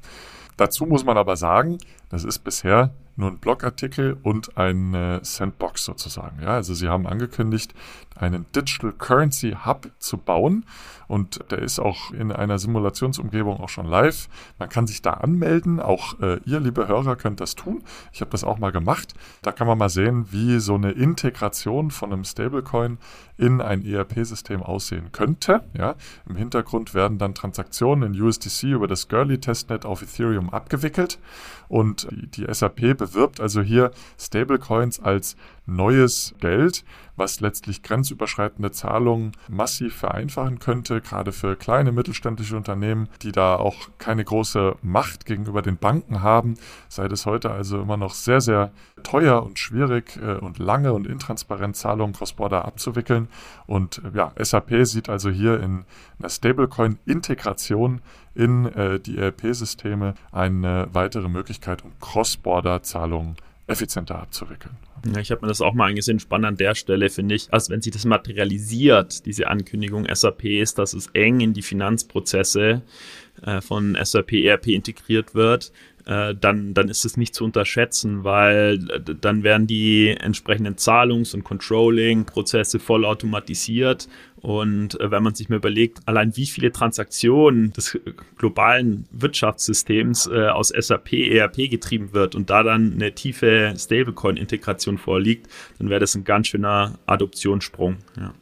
[0.57, 6.43] Dazu muss man aber sagen, das ist bisher nur ein Blogartikel und eine Sandbox sozusagen.
[6.43, 7.75] Ja, also sie haben angekündigt,
[8.15, 10.65] einen Digital Currency Hub zu bauen
[11.09, 14.29] und der ist auch in einer Simulationsumgebung auch schon live.
[14.59, 17.83] Man kann sich da anmelden, auch äh, ihr, liebe Hörer, könnt das tun.
[18.13, 19.15] Ich habe das auch mal gemacht.
[19.43, 22.99] Da kann man mal sehen, wie so eine Integration von einem Stablecoin
[23.39, 25.63] in ein ERP-System aussehen könnte.
[25.77, 25.95] Ja,
[26.29, 31.19] Im Hintergrund werden dann Transaktionen in USDC über das Gurley-Testnet auf Ethereum abgewickelt
[31.69, 35.37] und die, die SAP bewirbt also hier Stablecoins als
[35.67, 36.85] neues Geld,
[37.17, 43.77] was letztlich grenzüberschreitende Zahlungen massiv vereinfachen könnte, gerade für kleine mittelständische Unternehmen, die da auch
[43.99, 46.55] keine große Macht gegenüber den Banken haben,
[46.89, 48.71] sei es heute also immer noch sehr, sehr
[49.03, 53.29] teuer und schwierig äh, und lange und intransparent Zahlungen cross-border abzuwickeln.
[53.67, 55.85] Und äh, ja, SAP sieht also hier in
[56.19, 58.03] einer Stablecoin-Integration
[58.35, 64.77] in äh, die ERP-Systeme eine weitere Möglichkeit, um Cross-Border-Zahlungen effizienter abzuwickeln.
[65.13, 66.21] Ja, ich habe mir das auch mal angesehen.
[66.21, 70.79] Spannend an der Stelle finde ich, als wenn sich das materialisiert, diese Ankündigung SAP ist,
[70.79, 72.83] dass es eng in die Finanzprozesse
[73.43, 75.73] äh, von SAP ERP integriert wird,
[76.07, 81.35] äh, dann, dann ist es nicht zu unterschätzen, weil äh, dann werden die entsprechenden Zahlungs-
[81.35, 84.09] und Controlling-Prozesse voll automatisiert.
[84.47, 87.99] Und äh, wenn man sich mal überlegt, allein wie viele Transaktionen des
[88.39, 95.49] globalen Wirtschaftssystems äh, aus SAP, ERP getrieben wird und da dann eine tiefe Stablecoin-Integration vorliegt,
[95.81, 97.97] dann wäre das ein ganz schöner Adoptionssprung.
[98.17, 98.35] Ja.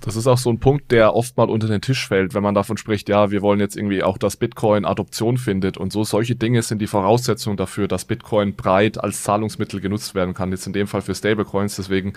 [0.00, 2.54] Das ist auch so ein Punkt, der oft mal unter den Tisch fällt, wenn man
[2.54, 6.04] davon spricht, ja, wir wollen jetzt irgendwie auch, dass Bitcoin Adoption findet und so.
[6.04, 10.50] Solche Dinge sind die Voraussetzung dafür, dass Bitcoin breit als Zahlungsmittel genutzt werden kann.
[10.52, 11.76] Jetzt in dem Fall für Stablecoins.
[11.76, 12.12] Deswegen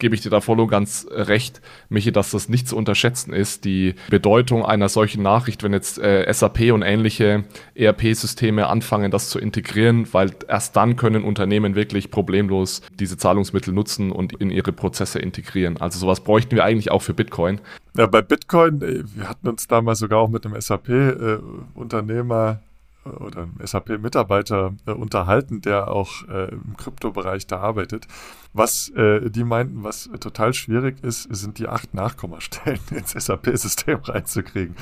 [0.00, 3.64] gebe ich dir da voll und ganz recht, Michi, dass das nicht zu unterschätzen ist.
[3.64, 9.38] Die Bedeutung einer solchen Nachricht, wenn jetzt äh, SAP und ähnliche ERP-Systeme anfangen, das zu
[9.38, 15.20] integrieren, weil erst dann können Unternehmen wirklich problemlos diese Zahlungsmittel nutzen und in ihre Prozesse
[15.20, 15.76] integrieren.
[15.76, 17.60] Also sowas bräuchten wir eigentlich auch für Bitcoin.
[17.96, 22.69] Ja, bei Bitcoin, äh, wir hatten uns damals sogar auch mit einem SAP-Unternehmer äh,
[23.18, 28.06] oder einem SAP-Mitarbeiter äh, unterhalten, der auch äh, im Kryptobereich da arbeitet.
[28.52, 34.76] Was äh, die meinten, was total schwierig ist, sind die acht Nachkommastellen ins SAP-System reinzukriegen.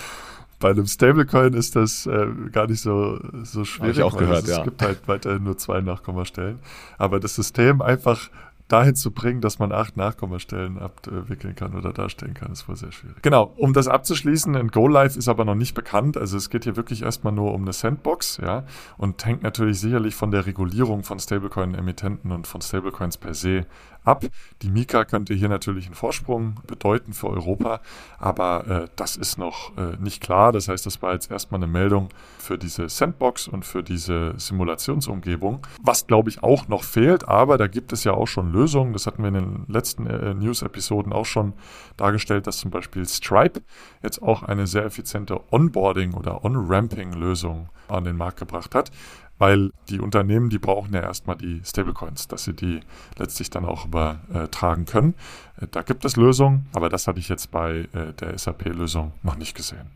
[0.61, 3.99] Bei einem Stablecoin ist das äh, gar nicht so, so schwierig.
[4.01, 4.59] Hab ich auch gehört, es, ja.
[4.59, 6.59] es gibt halt weiterhin nur zwei Nachkommastellen.
[6.97, 8.29] Aber das System einfach
[8.69, 12.93] dahin zu bringen, dass man acht Nachkommastellen abwickeln kann oder darstellen kann, ist wohl sehr
[12.93, 13.23] schwierig.
[13.23, 16.17] Genau, um das abzuschließen, ein Go-Live ist aber noch nicht bekannt.
[16.17, 18.65] Also es geht hier wirklich erstmal nur um eine Sandbox, ja,
[18.99, 23.67] und hängt natürlich sicherlich von der Regulierung von Stablecoin-Emittenten und von Stablecoins per se
[24.09, 24.25] ab.
[24.63, 27.81] Die Mika könnte hier natürlich einen Vorsprung bedeuten für Europa,
[28.19, 30.53] aber äh, das ist noch äh, nicht klar.
[30.53, 35.67] Das heißt, das war jetzt erstmal eine Meldung für diese Sandbox und für diese Simulationsumgebung.
[35.83, 38.93] Was, glaube ich, auch noch fehlt, aber da gibt es ja auch schon Lösungen.
[38.93, 41.53] Das hatten wir in den letzten äh, News-Episoden auch schon
[41.97, 43.61] dargestellt, dass zum Beispiel Stripe
[44.03, 48.91] jetzt auch eine sehr effiziente Onboarding- oder On-Ramping-Lösung an den Markt gebracht hat
[49.39, 52.81] weil die Unternehmen, die brauchen ja erstmal die Stablecoins, dass sie die
[53.17, 55.15] letztlich dann auch übertragen können.
[55.61, 59.37] Äh, da gibt es Lösungen, aber das hatte ich jetzt bei äh, der SAP-Lösung noch
[59.37, 59.91] nicht gesehen.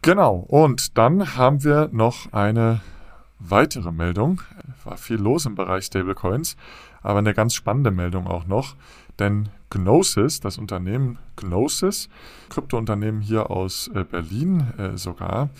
[0.00, 2.80] Genau, und dann haben wir noch eine
[3.38, 4.40] weitere Meldung.
[4.84, 6.56] War viel los im Bereich Stablecoins,
[7.02, 8.74] aber eine ganz spannende Meldung auch noch,
[9.18, 12.08] denn Gnosis, das Unternehmen Gnosis,
[12.50, 15.50] Kryptounternehmen hier aus äh, Berlin sogar,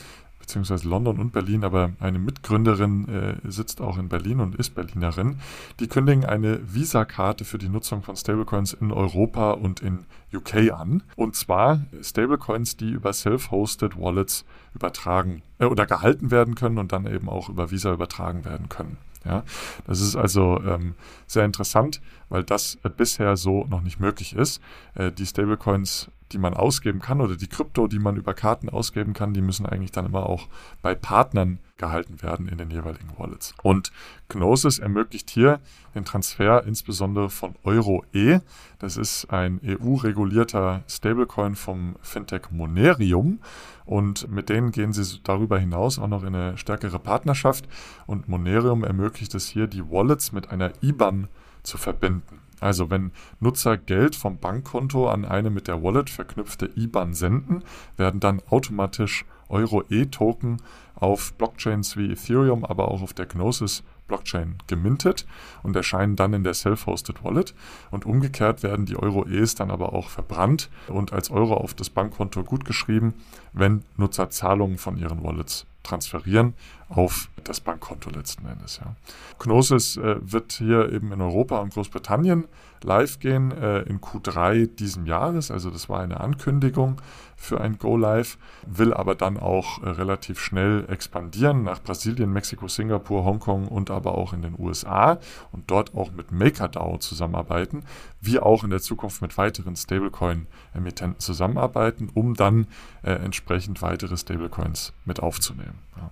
[0.43, 5.39] beziehungsweise London und Berlin, aber eine Mitgründerin äh, sitzt auch in Berlin und ist Berlinerin.
[5.81, 10.01] Die kündigen eine Visa-Karte für die Nutzung von Stablecoins in Europa und in
[10.35, 11.05] UK an.
[11.17, 17.07] Und zwar Stablecoins, die über Self-Hosted Wallets übertragen äh, oder gehalten werden können und dann
[17.07, 18.99] eben auch über Visa übertragen werden können.
[19.25, 19.45] Ja,
[19.87, 20.97] das ist also ähm,
[21.29, 24.61] sehr interessant, weil das äh, bisher so noch nicht möglich ist.
[24.97, 29.13] Äh, die Stablecoins die man ausgeben kann oder die Krypto, die man über Karten ausgeben
[29.13, 30.49] kann, die müssen eigentlich dann immer auch
[30.81, 33.55] bei Partnern gehalten werden in den jeweiligen Wallets.
[33.63, 33.93] Und
[34.29, 35.61] Gnosis ermöglicht hier
[35.95, 38.41] den Transfer insbesondere von Euro-E.
[38.79, 43.41] Das ist ein EU-regulierter Stablecoin vom Fintech Monerium.
[43.85, 47.69] Und mit denen gehen sie darüber hinaus auch noch in eine stärkere Partnerschaft.
[48.07, 51.29] Und Monerium ermöglicht es hier, die Wallets mit einer IBAN
[51.65, 52.42] zu verbinden.
[52.63, 57.65] Also wenn Nutzer Geld vom Bankkonto an eine mit der Wallet verknüpfte IBAN senden,
[57.97, 60.63] werden dann automatisch Euro-E-Token
[60.95, 65.27] auf Blockchains wie Ethereum, aber auch auf der Gnosis Blockchain gemintet
[65.63, 67.55] und erscheinen dann in der Self-Hosted Wallet.
[67.91, 72.45] Und umgekehrt werden die Euro-E's dann aber auch verbrannt und als Euro auf das Bankkonto
[72.45, 73.15] gutgeschrieben,
[73.53, 76.55] wenn Nutzer Zahlungen von ihren Wallets transferieren
[76.89, 78.81] auf das Bankkonto letzten Endes.
[78.83, 78.95] Ja.
[79.39, 82.45] Gnosis äh, wird hier eben in Europa und Großbritannien
[82.83, 85.51] live gehen äh, in Q3 diesen Jahres.
[85.51, 87.01] Also das war eine Ankündigung
[87.43, 92.69] für ein Go Live, will aber dann auch äh, relativ schnell expandieren nach Brasilien, Mexiko,
[92.69, 95.19] Singapur, Hongkong und aber auch in den USA
[95.51, 97.83] und dort auch mit MakerDAO zusammenarbeiten,
[98.21, 102.69] wie auch in der Zukunft mit weiteren Stablecoin-Emittenten zusammenarbeiten, um dann
[103.03, 105.81] äh, entsprechend weitere Stablecoins mit aufzunehmen.
[105.97, 106.11] Ja.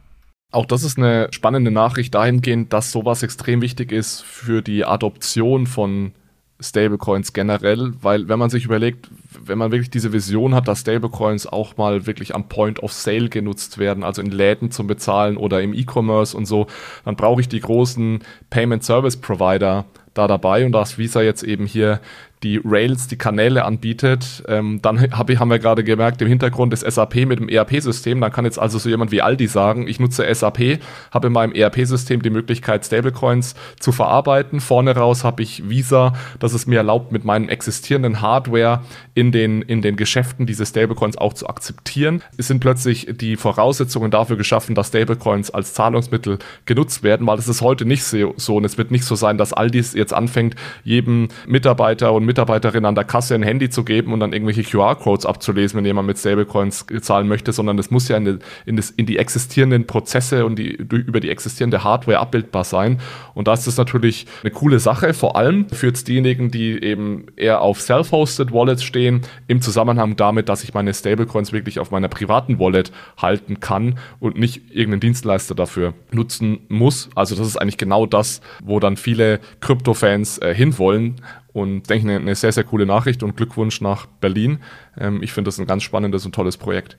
[0.53, 5.69] Auch das ist eine spannende Nachricht dahingehend, dass sowas extrem wichtig ist für die Adoption
[5.69, 6.13] von
[6.61, 9.09] Stablecoins generell, weil wenn man sich überlegt,
[9.45, 13.29] wenn man wirklich diese Vision hat, dass Stablecoins auch mal wirklich am Point of Sale
[13.29, 16.67] genutzt werden, also in Läden zum Bezahlen oder im E-Commerce und so,
[17.05, 18.21] dann brauche ich die großen
[18.51, 20.67] Payment Service Provider da dabei.
[20.67, 22.01] Und dass Visa jetzt eben hier
[22.43, 24.43] die Rails, die Kanäle anbietet.
[24.49, 28.21] Ähm, dann hab ich, haben wir gerade gemerkt, im Hintergrund ist SAP mit dem ERP-System.
[28.21, 31.53] Dann kann jetzt also so jemand wie Aldi sagen, ich nutze SAP, habe in meinem
[31.53, 34.61] ERP-System die Möglichkeit, Stablecoins zu verarbeiten.
[34.61, 38.81] Vorne raus habe ich Visa, das es mir erlaubt, mit meinem existierenden Hardware
[39.15, 42.23] in den, in den Geschäften diese Stablecoins auch zu akzeptieren.
[42.39, 47.49] Es sind plötzlich die Voraussetzungen dafür geschaffen, dass Stablecoins als Zahlungsmittel genutzt werden, weil es
[47.49, 51.29] ist heute nicht so und es wird nicht so sein, dass Aldi jetzt anfängt, jedem
[51.47, 55.77] Mitarbeiter und Mitarbeiterin an der Kasse ein Handy zu geben und dann irgendwelche QR-Codes abzulesen,
[55.77, 59.07] wenn jemand mit Stablecoins zahlen möchte, sondern es muss ja in die, in, das, in
[59.07, 63.01] die existierenden Prozesse und die, über die existierende Hardware abbildbar sein.
[63.35, 67.27] Und da ist das natürlich eine coole Sache, vor allem für jetzt diejenigen, die eben
[67.35, 72.09] eher auf Self-Hosted Wallets stehen, im Zusammenhang damit, dass ich meine Stablecoins wirklich auf meiner
[72.09, 77.11] privaten Wallet halten kann und nicht irgendeinen Dienstleister dafür nutzen muss.
[77.17, 81.17] Also das ist eigentlich genau das, wo dann viele Krypto-Fans äh, hinwollen.
[81.53, 84.61] Und denke, eine, eine sehr, sehr coole Nachricht und Glückwunsch nach Berlin.
[84.97, 86.99] Ähm, ich finde das ein ganz spannendes und tolles Projekt.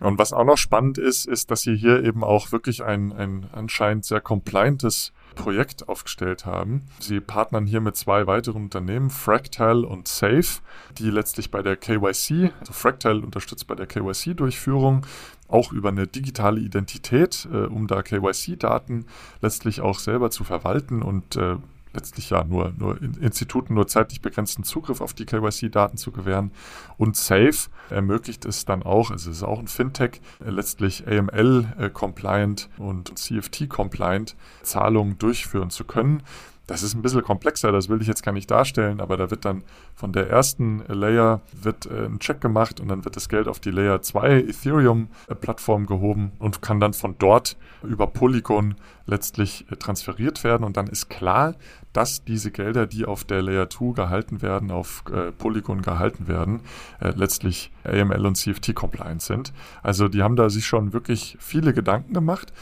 [0.00, 3.46] Und was auch noch spannend ist, ist, dass sie hier eben auch wirklich ein, ein
[3.52, 6.82] anscheinend sehr compliantes Projekt aufgestellt haben.
[7.00, 10.60] Sie partnern hier mit zwei weiteren Unternehmen, Fractal und Safe,
[10.98, 15.06] die letztlich bei der KYC, also Fractal unterstützt bei der KYC-Durchführung,
[15.48, 19.06] auch über eine digitale Identität, äh, um da KYC-Daten
[19.42, 21.56] letztlich auch selber zu verwalten und äh,
[21.94, 26.50] letztlich ja nur, nur Instituten nur zeitlich begrenzten Zugriff auf die KYC-Daten zu gewähren.
[26.96, 32.68] Und Safe ermöglicht es dann auch, also es ist auch ein Fintech, äh, letztlich AML-compliant
[32.78, 36.22] äh, und CFT-compliant Zahlungen durchführen zu können.
[36.66, 39.44] Das ist ein bisschen komplexer, das will ich jetzt gar nicht darstellen, aber da wird
[39.44, 43.48] dann von der ersten Layer wird äh, ein Check gemacht und dann wird das Geld
[43.48, 45.08] auf die Layer 2 Ethereum
[45.40, 50.86] Plattform gehoben und kann dann von dort über Polygon letztlich äh, transferiert werden und dann
[50.86, 51.54] ist klar,
[51.92, 56.60] dass diese Gelder, die auf der Layer 2 gehalten werden, auf äh, Polygon gehalten werden,
[57.00, 59.52] äh, letztlich AML und CFT compliant sind.
[59.82, 62.52] Also die haben da sich schon wirklich viele Gedanken gemacht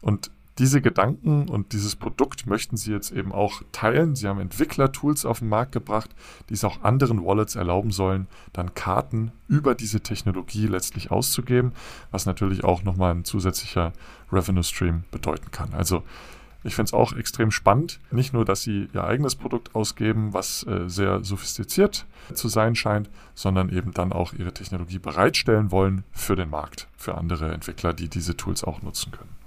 [0.00, 4.14] und diese Gedanken und dieses Produkt möchten sie jetzt eben auch teilen.
[4.14, 6.10] Sie haben Entwicklertools auf den Markt gebracht,
[6.50, 11.72] die es auch anderen Wallets erlauben sollen, dann Karten über diese Technologie letztlich auszugeben,
[12.10, 13.94] was natürlich auch nochmal ein zusätzlicher
[14.30, 15.72] Revenue Stream bedeuten kann.
[15.72, 16.02] Also
[16.62, 17.98] ich finde es auch extrem spannend.
[18.10, 23.08] Nicht nur, dass sie ihr eigenes Produkt ausgeben, was äh, sehr sophistiziert zu sein scheint,
[23.34, 28.10] sondern eben dann auch ihre Technologie bereitstellen wollen für den Markt, für andere Entwickler, die
[28.10, 29.39] diese Tools auch nutzen können.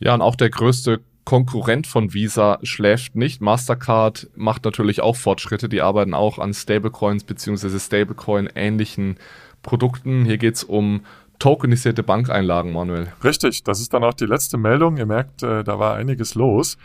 [0.00, 3.40] Ja, und auch der größte Konkurrent von Visa schläft nicht.
[3.40, 5.68] Mastercard macht natürlich auch Fortschritte.
[5.68, 7.78] Die arbeiten auch an Stablecoins bzw.
[7.78, 9.16] Stablecoin-ähnlichen
[9.62, 10.24] Produkten.
[10.24, 11.02] Hier geht es um
[11.38, 13.12] tokenisierte Bankeinlagen, Manuel.
[13.22, 14.96] Richtig, das ist dann auch die letzte Meldung.
[14.96, 16.78] Ihr merkt, äh, da war einiges los.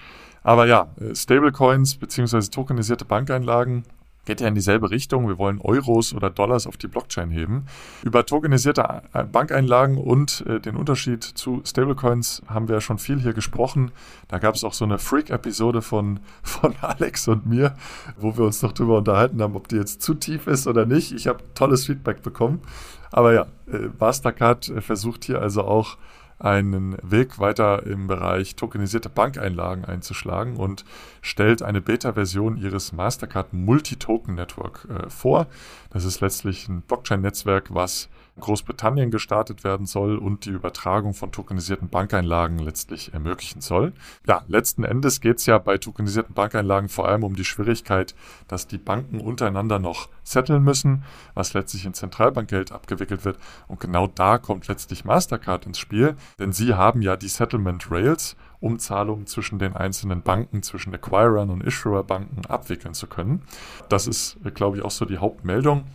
[0.43, 2.41] Aber ja, äh, Stablecoins bzw.
[2.41, 3.83] tokenisierte Bankeinlagen
[4.25, 5.27] geht ja in dieselbe Richtung.
[5.27, 7.65] Wir wollen Euros oder Dollars auf die Blockchain heben.
[8.03, 13.33] Über tokenisierte Bankeinlagen und äh, den Unterschied zu Stablecoins haben wir ja schon viel hier
[13.33, 13.91] gesprochen.
[14.27, 17.75] Da gab es auch so eine Freak-Episode von, von Alex und mir,
[18.17, 21.11] wo wir uns noch drüber unterhalten haben, ob die jetzt zu tief ist oder nicht.
[21.11, 22.61] Ich habe tolles Feedback bekommen.
[23.11, 25.97] Aber ja, äh, Mastercard äh, versucht hier also auch
[26.39, 30.83] einen Weg weiter im Bereich tokenisierte Bankeinlagen einzuschlagen und
[31.21, 35.47] stellt eine Beta-Version ihres Mastercard Multi-Token Network äh, vor.
[35.91, 41.87] Das ist letztlich ein Blockchain-Netzwerk, was Großbritannien gestartet werden soll und die Übertragung von tokenisierten
[41.87, 43.93] Bankeinlagen letztlich ermöglichen soll.
[44.27, 48.13] Ja, letzten Endes geht es ja bei tokenisierten Bankeinlagen vor allem um die Schwierigkeit,
[48.47, 53.37] dass die Banken untereinander noch setteln müssen, was letztlich in Zentralbankgeld abgewickelt wird.
[53.67, 58.35] Und genau da kommt letztlich Mastercard ins Spiel, denn sie haben ja die Settlement Rails
[58.59, 63.43] um Zahlungen zwischen den einzelnen Banken, zwischen Acquirern und Issuer-Banken abwickeln zu können.
[63.89, 65.85] Das ist, glaube ich, auch so die Hauptmeldung.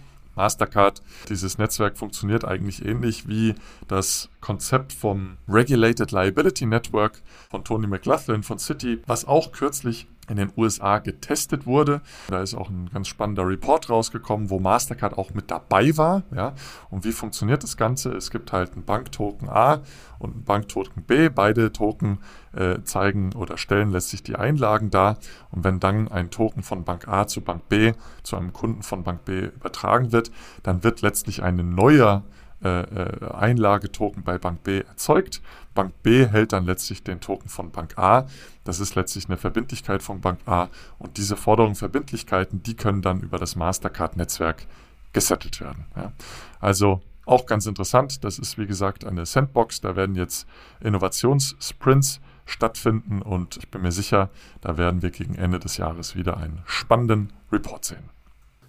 [0.41, 3.55] Mastercard, dieses Netzwerk funktioniert eigentlich ähnlich wie
[3.89, 7.21] das Konzept vom Regulated Liability Network
[7.51, 12.01] von Tony McLaughlin von Citi, was auch kürzlich in den USA getestet wurde.
[12.29, 16.23] Da ist auch ein ganz spannender Report rausgekommen, wo Mastercard auch mit dabei war.
[16.35, 16.55] Ja.
[16.89, 18.13] Und wie funktioniert das Ganze?
[18.13, 19.81] Es gibt halt einen Banktoken A
[20.19, 21.29] und einen Banktoken B.
[21.29, 22.19] Beide Token
[22.53, 25.19] äh, zeigen oder stellen letztlich die Einlagen dar.
[25.51, 29.03] Und wenn dann ein Token von Bank A zu Bank B zu einem Kunden von
[29.03, 30.31] Bank B übertragen wird,
[30.63, 32.23] dann wird letztlich ein neuer
[32.63, 35.41] Einlagetoken bei Bank B erzeugt.
[35.75, 38.27] Bank B hält dann letztlich den Token von Bank A.
[38.65, 40.69] Das ist letztlich eine Verbindlichkeit von Bank A.
[40.99, 44.67] Und diese Forderungen, Verbindlichkeiten, die können dann über das Mastercard-Netzwerk
[45.13, 45.87] gesettelt werden.
[45.97, 46.13] Ja.
[46.61, 48.25] Also auch ganz interessant.
[48.25, 49.81] Das ist wie gesagt eine Sandbox.
[49.81, 50.47] Da werden jetzt
[50.81, 54.29] Innovationssprints stattfinden und ich bin mir sicher,
[54.61, 58.11] da werden wir gegen Ende des Jahres wieder einen spannenden Report sehen.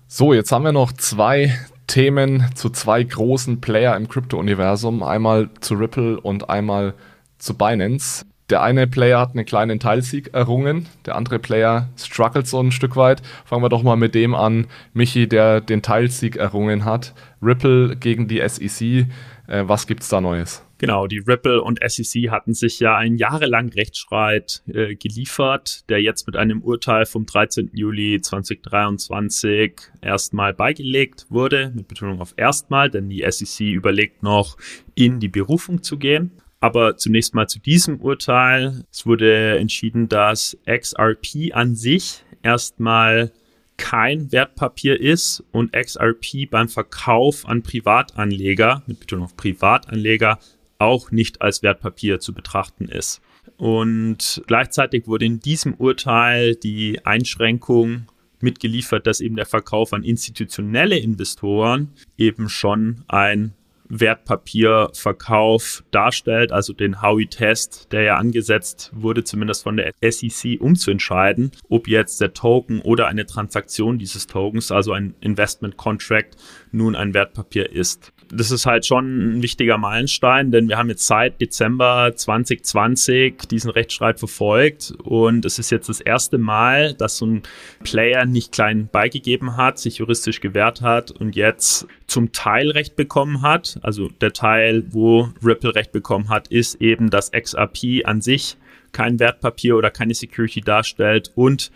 [0.07, 1.57] So, jetzt haben wir noch zwei
[1.91, 5.03] Themen zu zwei großen Player im Krypto-Universum.
[5.03, 6.93] Einmal zu Ripple und einmal
[7.37, 8.25] zu Binance.
[8.49, 12.95] Der eine Player hat einen kleinen Teilsieg errungen, der andere Player struggelt so ein Stück
[12.95, 13.21] weit.
[13.43, 17.13] Fangen wir doch mal mit dem an, Michi, der den Teilsieg errungen hat.
[17.41, 19.07] Ripple gegen die SEC.
[19.51, 20.65] Äh, was gibt's da Neues?
[20.77, 26.25] Genau, die Ripple und SEC hatten sich ja einen jahrelang Rechtsstreit äh, geliefert, der jetzt
[26.25, 27.69] mit einem Urteil vom 13.
[27.73, 34.55] Juli 2023 erstmal beigelegt wurde, mit Betonung auf erstmal, denn die SEC überlegt noch,
[34.95, 36.31] in die Berufung zu gehen.
[36.61, 38.85] Aber zunächst mal zu diesem Urteil.
[38.89, 43.33] Es wurde entschieden, dass XRP an sich erstmal
[43.81, 50.37] kein Wertpapier ist und XRP beim Verkauf an Privatanleger, mit Betonung auf Privatanleger,
[50.77, 53.21] auch nicht als Wertpapier zu betrachten ist.
[53.57, 58.05] Und gleichzeitig wurde in diesem Urteil die Einschränkung
[58.39, 63.53] mitgeliefert, dass eben der Verkauf an institutionelle Investoren eben schon ein
[63.91, 70.91] Wertpapierverkauf darstellt, also den Howey-Test, der ja angesetzt wurde, zumindest von der SEC, um zu
[70.91, 76.37] entscheiden, ob jetzt der Token oder eine Transaktion dieses Tokens, also ein Investment Contract,
[76.71, 81.05] nun ein Wertpapier ist das ist halt schon ein wichtiger Meilenstein, denn wir haben jetzt
[81.05, 87.25] seit Dezember 2020 diesen Rechtsstreit verfolgt und es ist jetzt das erste Mal, dass so
[87.25, 87.43] ein
[87.83, 93.41] Player nicht klein beigegeben hat, sich juristisch gewehrt hat und jetzt zum Teil Recht bekommen
[93.41, 93.79] hat.
[93.81, 98.57] Also der Teil, wo Ripple Recht bekommen hat, ist eben, dass XRP an sich
[98.91, 101.71] kein Wertpapier oder keine Security darstellt und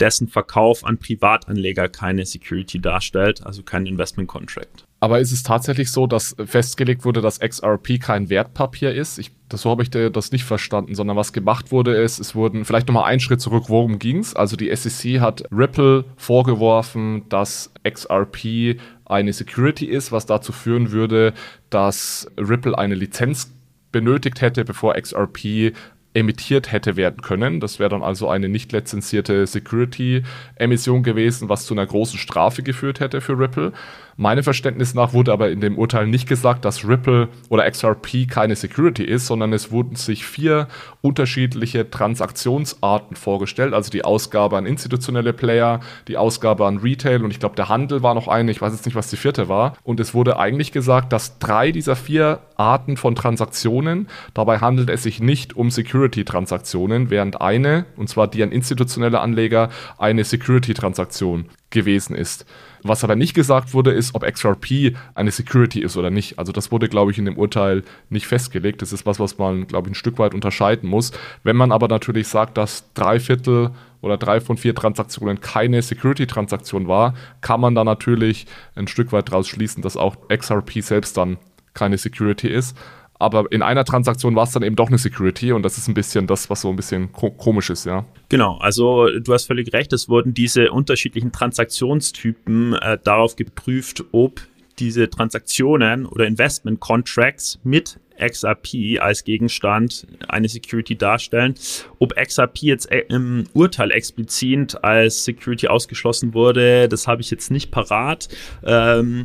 [0.00, 4.85] dessen Verkauf an Privatanleger keine Security darstellt, also kein Investment Contract.
[4.98, 9.18] Aber ist es tatsächlich so, dass festgelegt wurde, dass XRP kein Wertpapier ist?
[9.18, 12.64] Ich, das, so habe ich das nicht verstanden, sondern was gemacht wurde ist, es wurden
[12.64, 14.34] vielleicht nochmal einen Schritt zurück, worum ging es?
[14.34, 21.34] Also die SEC hat Ripple vorgeworfen, dass XRP eine Security ist, was dazu führen würde,
[21.68, 23.52] dass Ripple eine Lizenz
[23.92, 25.72] benötigt hätte, bevor XRP
[26.16, 27.60] emittiert hätte werden können.
[27.60, 33.00] Das wäre dann also eine nicht lizenzierte Security-Emission gewesen, was zu einer großen Strafe geführt
[33.00, 33.72] hätte für Ripple.
[34.18, 38.56] Meinem Verständnis nach wurde aber in dem Urteil nicht gesagt, dass Ripple oder XRP keine
[38.56, 40.68] Security ist, sondern es wurden sich vier
[41.02, 47.40] unterschiedliche Transaktionsarten vorgestellt, also die Ausgabe an institutionelle Player, die Ausgabe an Retail und ich
[47.40, 49.76] glaube der Handel war noch eine, ich weiß jetzt nicht, was die vierte war.
[49.82, 55.02] Und es wurde eigentlich gesagt, dass drei dieser vier Arten von Transaktionen, dabei handelt es
[55.02, 62.14] sich nicht um Security-Transaktionen, während eine, und zwar die an institutionelle Anleger, eine Security-Transaktion gewesen
[62.14, 62.46] ist.
[62.82, 66.38] Was aber nicht gesagt wurde, ist, ob XRP eine Security ist oder nicht.
[66.38, 68.82] Also das wurde, glaube ich, in dem Urteil nicht festgelegt.
[68.82, 71.12] Das ist was, was man, glaube ich, ein Stück weit unterscheiden muss.
[71.42, 76.86] Wenn man aber natürlich sagt, dass drei Viertel oder drei von vier Transaktionen keine Security-Transaktion
[76.86, 78.46] war, kann man da natürlich
[78.76, 81.38] ein Stück weit daraus schließen, dass auch XRP selbst dann
[81.74, 82.76] keine Security ist.
[83.18, 85.94] Aber in einer Transaktion war es dann eben doch eine Security und das ist ein
[85.94, 88.04] bisschen das, was so ein bisschen komisch ist, ja.
[88.28, 94.40] Genau, also du hast völlig recht, es wurden diese unterschiedlichen Transaktionstypen äh, darauf geprüft, ob
[94.78, 101.54] diese Transaktionen oder Investment Contracts mit XRP als Gegenstand eine Security darstellen.
[101.98, 107.50] Ob XRP jetzt äh, im Urteil explizit als Security ausgeschlossen wurde, das habe ich jetzt
[107.50, 108.28] nicht parat.
[108.64, 109.24] Ähm,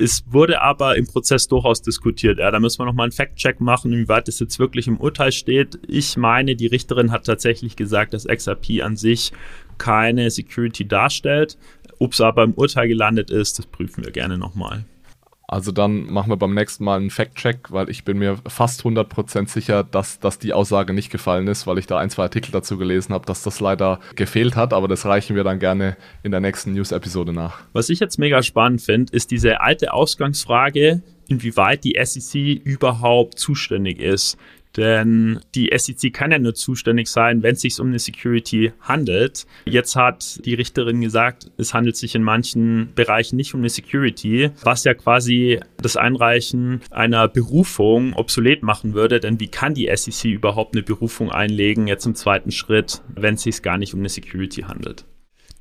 [0.00, 2.38] Es wurde aber im Prozess durchaus diskutiert.
[2.38, 5.80] Ja, da müssen wir nochmal einen Fact-Check machen, inwieweit das jetzt wirklich im Urteil steht.
[5.88, 9.32] Ich meine, die Richterin hat tatsächlich gesagt, dass XRP an sich
[9.76, 11.58] keine Security darstellt.
[11.98, 14.84] Ob es aber im Urteil gelandet ist, das prüfen wir gerne nochmal.
[15.50, 19.48] Also dann machen wir beim nächsten Mal einen Fact-Check, weil ich bin mir fast 100%
[19.48, 22.76] sicher, dass, dass die Aussage nicht gefallen ist, weil ich da ein, zwei Artikel dazu
[22.76, 26.40] gelesen habe, dass das leider gefehlt hat, aber das reichen wir dann gerne in der
[26.40, 27.62] nächsten News-Episode nach.
[27.72, 34.00] Was ich jetzt mega spannend finde, ist diese alte Ausgangsfrage, inwieweit die SEC überhaupt zuständig
[34.00, 34.36] ist.
[34.76, 39.46] Denn die SEC kann ja nur zuständig sein, wenn es sich um eine Security handelt.
[39.64, 44.50] Jetzt hat die Richterin gesagt, es handelt sich in manchen Bereichen nicht um eine Security,
[44.62, 49.20] was ja quasi das Einreichen einer Berufung obsolet machen würde.
[49.20, 53.42] Denn wie kann die SEC überhaupt eine Berufung einlegen, jetzt im zweiten Schritt, wenn es
[53.42, 55.04] sich gar nicht um eine Security handelt?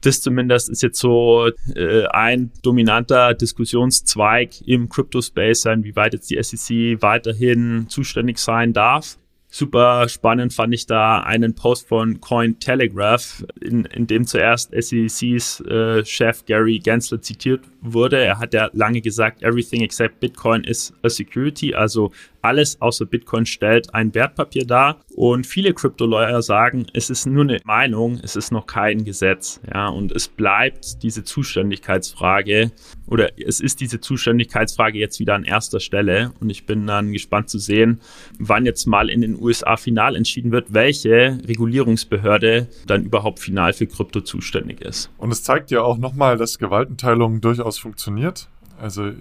[0.01, 6.29] Das zumindest ist jetzt so äh, ein dominanter Diskussionszweig im Crypto-Space sein, wie weit jetzt
[6.29, 9.17] die SEC weiterhin zuständig sein darf.
[9.49, 16.03] Super spannend fand ich da einen Post von Cointelegraph, in, in dem zuerst SECs äh,
[16.03, 18.17] Chef Gary Gensler zitiert wurde.
[18.17, 23.45] Er hat ja lange gesagt, everything except Bitcoin is a security, also alles außer Bitcoin
[23.45, 24.99] stellt ein Wertpapier dar.
[25.17, 29.59] Und viele Crypto-Lawyer sagen, es ist nur eine Meinung, es ist noch kein Gesetz.
[29.73, 32.71] Ja, und es bleibt diese Zuständigkeitsfrage
[33.07, 36.33] oder es ist diese Zuständigkeitsfrage jetzt wieder an erster Stelle.
[36.39, 37.99] Und ich bin dann gespannt zu sehen,
[38.37, 43.87] wann jetzt mal in den USA final entschieden wird, welche Regulierungsbehörde dann überhaupt final für
[43.87, 45.09] Krypto zuständig ist.
[45.17, 48.49] Und es zeigt ja auch nochmal, dass Gewaltenteilung durchaus funktioniert.
[48.79, 49.13] Also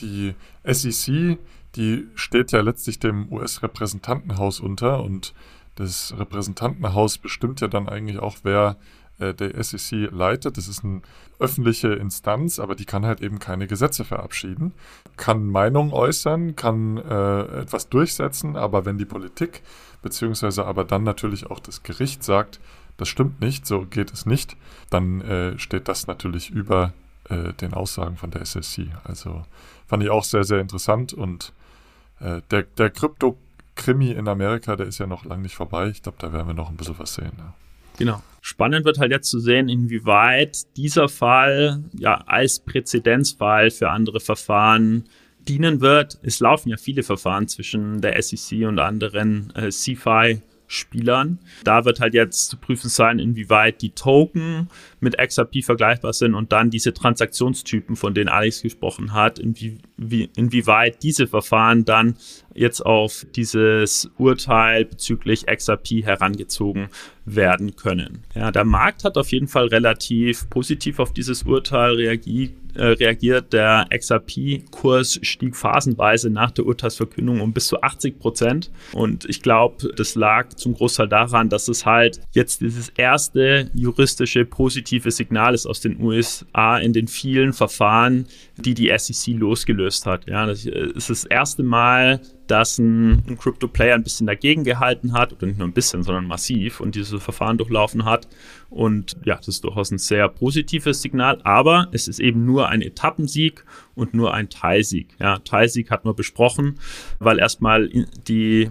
[0.00, 1.36] die SEC
[1.76, 5.34] die steht ja letztlich dem US-Repräsentantenhaus unter und
[5.76, 8.76] das Repräsentantenhaus bestimmt ja dann eigentlich auch, wer
[9.18, 10.56] äh, der SEC leitet.
[10.56, 11.00] Das ist eine
[11.38, 14.72] öffentliche Instanz, aber die kann halt eben keine Gesetze verabschieden,
[15.16, 19.62] kann Meinungen äußern, kann äh, etwas durchsetzen, aber wenn die Politik
[20.02, 22.60] beziehungsweise aber dann natürlich auch das Gericht sagt,
[22.96, 24.56] das stimmt nicht, so geht es nicht,
[24.90, 26.92] dann äh, steht das natürlich über
[27.28, 28.88] äh, den Aussagen von der SEC.
[29.04, 29.44] Also
[29.86, 31.52] fand ich auch sehr, sehr interessant und
[32.22, 35.88] äh, der, der Krypto-Krimi in Amerika, der ist ja noch lange nicht vorbei.
[35.88, 37.32] Ich glaube, da werden wir noch ein bisschen was sehen.
[37.38, 37.54] Ja.
[37.98, 38.22] Genau.
[38.40, 45.04] Spannend wird halt jetzt zu sehen, inwieweit dieser Fall ja als Präzedenzfall für andere Verfahren
[45.46, 46.18] dienen wird.
[46.22, 50.40] Es laufen ja viele Verfahren zwischen der SEC und anderen äh, CFI
[50.72, 51.38] Spielern.
[51.64, 54.68] Da wird halt jetzt zu prüfen sein, inwieweit die Token
[55.00, 59.78] mit XRP vergleichbar sind und dann diese Transaktionstypen, von denen Alex gesprochen hat, inwie,
[60.10, 62.16] wie, inwieweit diese Verfahren dann
[62.54, 66.88] jetzt auf dieses Urteil bezüglich XRP herangezogen
[67.24, 68.24] werden können.
[68.34, 73.52] Ja, der Markt hat auf jeden Fall relativ positiv auf dieses Urteil reagiert äh, reagiert.
[73.52, 78.70] Der XRP-Kurs stieg phasenweise nach der Urteilsverkündung um bis zu 80 Prozent.
[78.92, 84.46] Und ich glaube, das lag zum Großteil daran, dass es halt jetzt dieses erste juristische
[84.46, 88.26] positive Signal ist aus den USA in den vielen Verfahren,
[88.56, 90.26] die die SEC losgelöst hat.
[90.26, 95.32] Ja, das ist das erste Mal, dass ein, ein Crypto-Player ein bisschen dagegen gehalten hat,
[95.32, 98.28] oder nicht nur ein bisschen, sondern massiv und diese Verfahren durchlaufen hat.
[98.70, 102.82] Und ja, das ist durchaus ein sehr positives Signal, aber es ist eben nur ein
[102.82, 103.64] Etappensieg
[103.94, 105.08] und nur ein Teilsieg.
[105.20, 106.78] Ja, Teilsieg hat man besprochen,
[107.18, 107.88] weil erstmal
[108.26, 108.70] die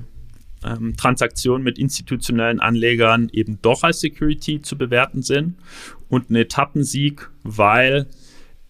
[0.64, 5.56] ähm, Transaktionen mit institutionellen Anlegern eben doch als Security zu bewerten sind
[6.10, 8.08] und ein Etappensieg, weil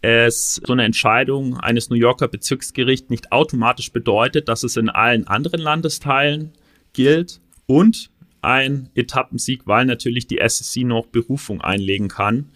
[0.01, 5.27] es so eine Entscheidung eines New Yorker Bezirksgerichts nicht automatisch bedeutet, dass es in allen
[5.27, 6.51] anderen Landesteilen
[6.93, 8.09] gilt und
[8.41, 12.49] ein Etappensieg, weil natürlich die SEC noch Berufung einlegen kann.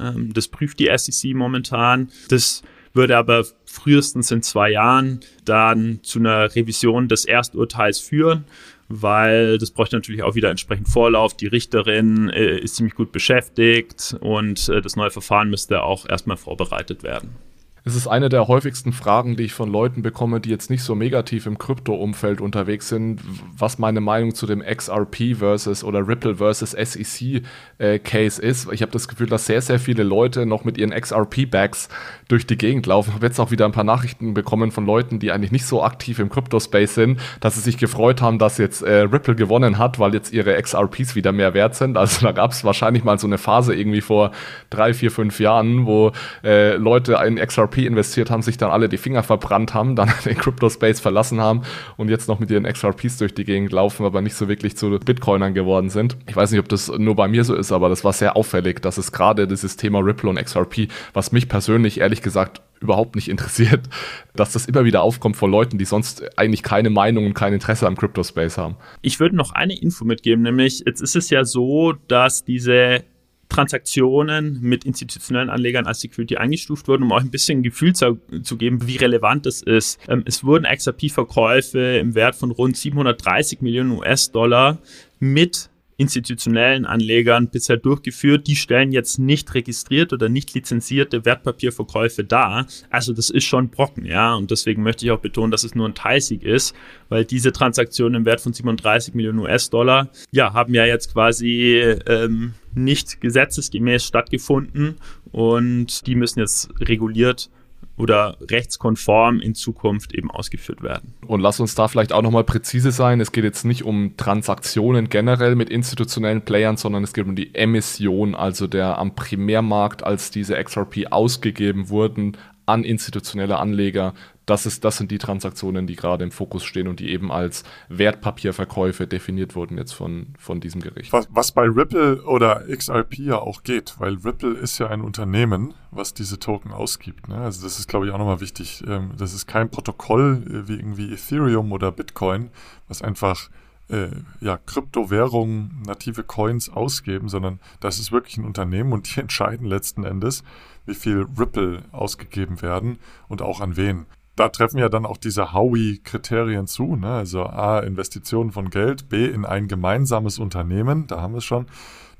[0.00, 2.08] Ähm, das prüft die SEC momentan.
[2.28, 2.62] Das
[2.94, 8.44] würde aber frühestens in zwei Jahren dann zu einer Revision des Ersturteils führen
[8.88, 11.36] weil das bräuchte natürlich auch wieder entsprechend Vorlauf.
[11.36, 16.36] Die Richterin äh, ist ziemlich gut beschäftigt und äh, das neue Verfahren müsste auch erstmal
[16.36, 17.36] vorbereitet werden.
[17.84, 20.94] Es ist eine der häufigsten Fragen, die ich von Leuten bekomme, die jetzt nicht so
[20.94, 23.20] negativ im Krypto-Umfeld unterwegs sind,
[23.56, 27.42] was meine Meinung zu dem XRP versus oder Ripple versus SEC
[27.78, 28.70] äh, Case ist.
[28.72, 31.88] Ich habe das Gefühl, dass sehr, sehr viele Leute noch mit ihren XRP-Bags
[32.28, 33.10] durch die Gegend laufen.
[33.10, 35.82] Ich habe jetzt auch wieder ein paar Nachrichten bekommen von Leuten, die eigentlich nicht so
[35.82, 39.98] aktiv im Krypto-Space sind, dass sie sich gefreut haben, dass jetzt äh, Ripple gewonnen hat,
[39.98, 41.96] weil jetzt ihre XRPs wieder mehr wert sind.
[41.96, 44.32] Also da gab es wahrscheinlich mal so eine Phase irgendwie vor
[44.70, 46.12] drei, vier, fünf Jahren, wo
[46.42, 50.36] äh, Leute in XRP investiert haben, sich dann alle die Finger verbrannt haben, dann den
[50.36, 51.62] Crypto-Space verlassen haben
[51.96, 54.90] und jetzt noch mit ihren XRPs durch die Gegend laufen, aber nicht so wirklich zu
[54.98, 56.16] Bitcoinern geworden sind.
[56.26, 58.80] Ich weiß nicht, ob das nur bei mir so ist, aber das war sehr auffällig,
[58.80, 63.28] dass es gerade dieses Thema Ripple und XRP, was mich persönlich ehrlich gesagt überhaupt nicht
[63.28, 63.88] interessiert,
[64.34, 67.86] dass das immer wieder aufkommt von Leuten, die sonst eigentlich keine Meinung und kein Interesse
[67.86, 68.76] am Crypto-Space haben.
[69.02, 73.04] Ich würde noch eine Info mitgeben, nämlich jetzt ist es ja so, dass diese
[73.48, 78.18] Transaktionen mit institutionellen Anlegern als Security eingestuft wurden, um euch ein bisschen ein Gefühl zu,
[78.42, 79.98] zu geben, wie relevant das ist.
[80.08, 84.78] Ähm, es wurden XRP-Verkäufe im Wert von rund 730 Millionen US-Dollar
[85.18, 85.67] mit
[85.98, 88.46] institutionellen Anlegern bisher durchgeführt.
[88.46, 92.66] Die stellen jetzt nicht registriert oder nicht lizenzierte Wertpapierverkäufe dar.
[92.88, 94.34] Also das ist schon Brocken, ja.
[94.34, 96.74] Und deswegen möchte ich auch betonen, dass es nur ein Teilsieg ist,
[97.08, 101.74] weil diese Transaktionen im Wert von 37 Millionen US-Dollar, ja, haben ja jetzt quasi
[102.06, 104.96] ähm, nicht gesetzesgemäß stattgefunden
[105.32, 107.50] und die müssen jetzt reguliert
[107.98, 111.14] oder rechtskonform in Zukunft eben ausgeführt werden.
[111.26, 113.20] Und lass uns da vielleicht auch nochmal präzise sein.
[113.20, 117.54] Es geht jetzt nicht um Transaktionen generell mit institutionellen Playern, sondern es geht um die
[117.54, 122.36] Emission, also der am Primärmarkt, als diese XRP ausgegeben wurden,
[122.66, 124.14] an institutionelle Anleger
[124.48, 127.64] das, ist, das sind die Transaktionen, die gerade im Fokus stehen und die eben als
[127.88, 131.12] Wertpapierverkäufe definiert wurden jetzt von, von diesem Gericht.
[131.12, 135.74] Was, was bei Ripple oder XRP ja auch geht, weil Ripple ist ja ein Unternehmen,
[135.90, 137.28] was diese Token ausgibt.
[137.28, 137.36] Ne?
[137.36, 138.82] Also das ist, glaube ich, auch nochmal wichtig.
[138.86, 142.50] Ähm, das ist kein Protokoll äh, wie irgendwie Ethereum oder Bitcoin,
[142.88, 143.50] was einfach
[143.88, 144.08] äh,
[144.40, 150.04] ja, Kryptowährungen, native Coins ausgeben, sondern das ist wirklich ein Unternehmen und die entscheiden letzten
[150.04, 150.42] Endes,
[150.86, 154.06] wie viel Ripple ausgegeben werden und auch an wen
[154.38, 156.96] da treffen ja dann auch diese Howie-Kriterien zu.
[156.96, 157.08] Ne?
[157.08, 161.66] Also A, Investitionen von Geld, B, in ein gemeinsames Unternehmen, da haben wir es schon,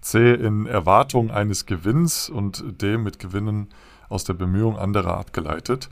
[0.00, 3.68] C, in Erwartung eines Gewinns und D, mit Gewinnen
[4.08, 5.88] aus der Bemühung anderer abgeleitet.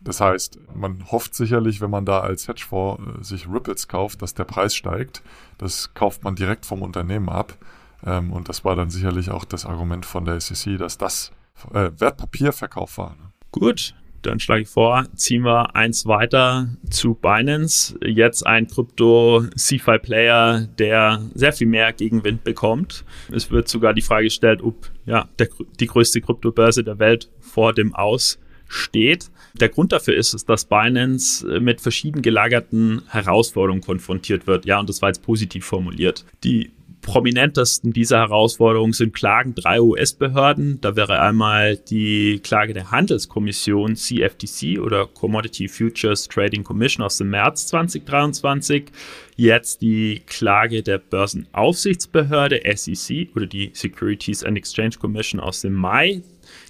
[0.00, 4.34] Das heißt, man hofft sicherlich, wenn man da als Hedgefonds äh, sich Ripples kauft, dass
[4.34, 5.22] der Preis steigt.
[5.58, 7.56] Das kauft man direkt vom Unternehmen ab.
[8.04, 11.32] Ähm, und das war dann sicherlich auch das Argument von der SEC, dass das
[11.72, 13.10] äh, Wertpapierverkauf war.
[13.10, 13.32] Ne?
[13.50, 17.98] Gut, dann schlage ich vor, ziehen wir eins weiter zu Binance.
[18.04, 23.04] Jetzt ein Krypto-CFI-Player, der sehr viel mehr Gegenwind bekommt.
[23.32, 25.48] Es wird sogar die Frage gestellt, ob ja, der,
[25.78, 28.38] die größte Kryptobörse der Welt vor dem Aus
[28.68, 29.30] steht.
[29.54, 34.66] Der Grund dafür ist, ist, dass Binance mit verschieden gelagerten Herausforderungen konfrontiert wird.
[34.66, 36.24] Ja, und das war jetzt positiv formuliert.
[36.44, 36.70] Die
[37.08, 40.78] prominentesten dieser Herausforderungen sind Klagen drei US-Behörden.
[40.82, 47.30] Da wäre einmal die Klage der Handelskommission CFTC oder Commodity Futures Trading Commission aus dem
[47.30, 48.92] März 2023.
[49.36, 56.20] Jetzt die Klage der Börsenaufsichtsbehörde SEC oder die Securities and Exchange Commission aus dem Mai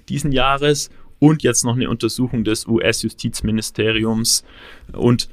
[0.08, 4.44] diesen Jahres und jetzt noch eine Untersuchung des US-Justizministeriums
[4.92, 5.28] und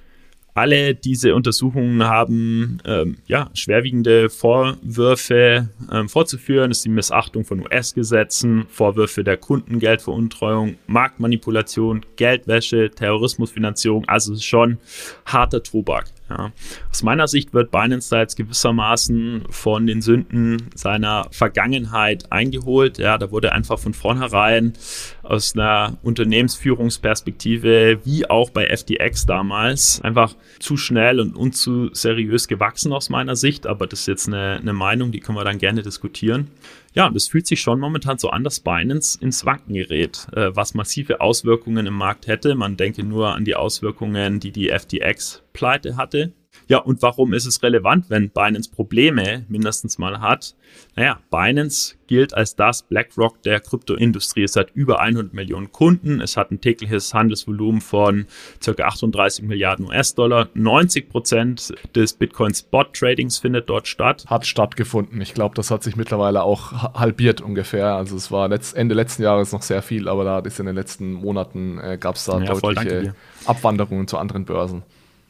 [0.56, 6.72] alle diese Untersuchungen haben ähm, ja, schwerwiegende Vorwürfe ähm, vorzuführen.
[6.72, 14.06] Es ist die Missachtung von US-Gesetzen, Vorwürfe der Kundengeldveruntreuung, Marktmanipulation, Geldwäsche, Terrorismusfinanzierung.
[14.08, 14.78] Also schon
[15.26, 16.06] harter Tobak.
[16.30, 16.52] Ja.
[16.90, 22.98] Aus meiner Sicht wird Binance da jetzt gewissermaßen von den Sünden seiner Vergangenheit eingeholt.
[22.98, 24.74] Ja, da wurde einfach von vornherein
[25.22, 32.92] aus einer Unternehmensführungsperspektive, wie auch bei FTX damals, einfach zu schnell und unzu seriös gewachsen
[32.92, 33.68] aus meiner Sicht.
[33.68, 36.48] Aber das ist jetzt eine, eine Meinung, die können wir dann gerne diskutieren.
[36.96, 40.56] Ja, und es fühlt sich schon momentan so an, dass Binance ins Wanken gerät, äh,
[40.56, 42.56] was massive Auswirkungen im Markt hätte.
[42.56, 46.32] Man denke nur an die Auswirkungen, die die FTX-Pleite hatte.
[46.68, 50.56] Ja, und warum ist es relevant, wenn Binance Probleme mindestens mal hat?
[50.96, 54.44] Naja, Binance gilt als das BlackRock der Kryptoindustrie.
[54.44, 56.22] Es hat über 100 Millionen Kunden.
[56.22, 58.26] Es hat ein tägliches Handelsvolumen von
[58.64, 58.72] ca.
[58.72, 60.50] 38 Milliarden US-Dollar.
[60.54, 64.26] 90 Prozent des Bitcoin-Spot-Tradings findet dort statt.
[64.28, 65.22] Hat stattgefunden.
[65.22, 67.96] Ich glaube, das hat sich mittlerweile auch halbiert ungefähr.
[67.96, 70.76] Also es war letzt, Ende letzten Jahres noch sehr viel, aber da ist in den
[70.76, 74.84] letzten Monaten äh, gab es da ja, deutliche Abwanderungen zu anderen Börsen.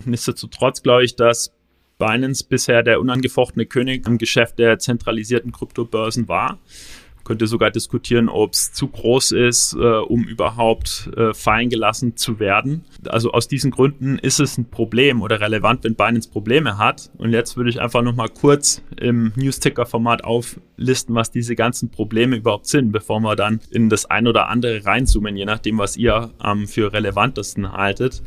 [0.04, 1.56] Nichtsdestotrotz glaube ich, dass
[1.98, 6.60] Binance bisher der unangefochtene König im Geschäft der zentralisierten Kryptobörsen war.
[7.16, 12.18] Man könnte sogar diskutieren, ob es zu groß ist, äh, um überhaupt äh, fallen gelassen
[12.18, 12.84] zu werden.
[13.08, 17.10] Also aus diesen Gründen ist es ein Problem oder relevant, wenn Binance Probleme hat.
[17.18, 22.68] Und jetzt würde ich einfach nochmal kurz im News-Ticker-Format auflisten, was diese ganzen Probleme überhaupt
[22.68, 26.68] sind, bevor wir dann in das ein oder andere reinzoomen, je nachdem, was ihr ähm,
[26.68, 28.22] für relevantesten haltet.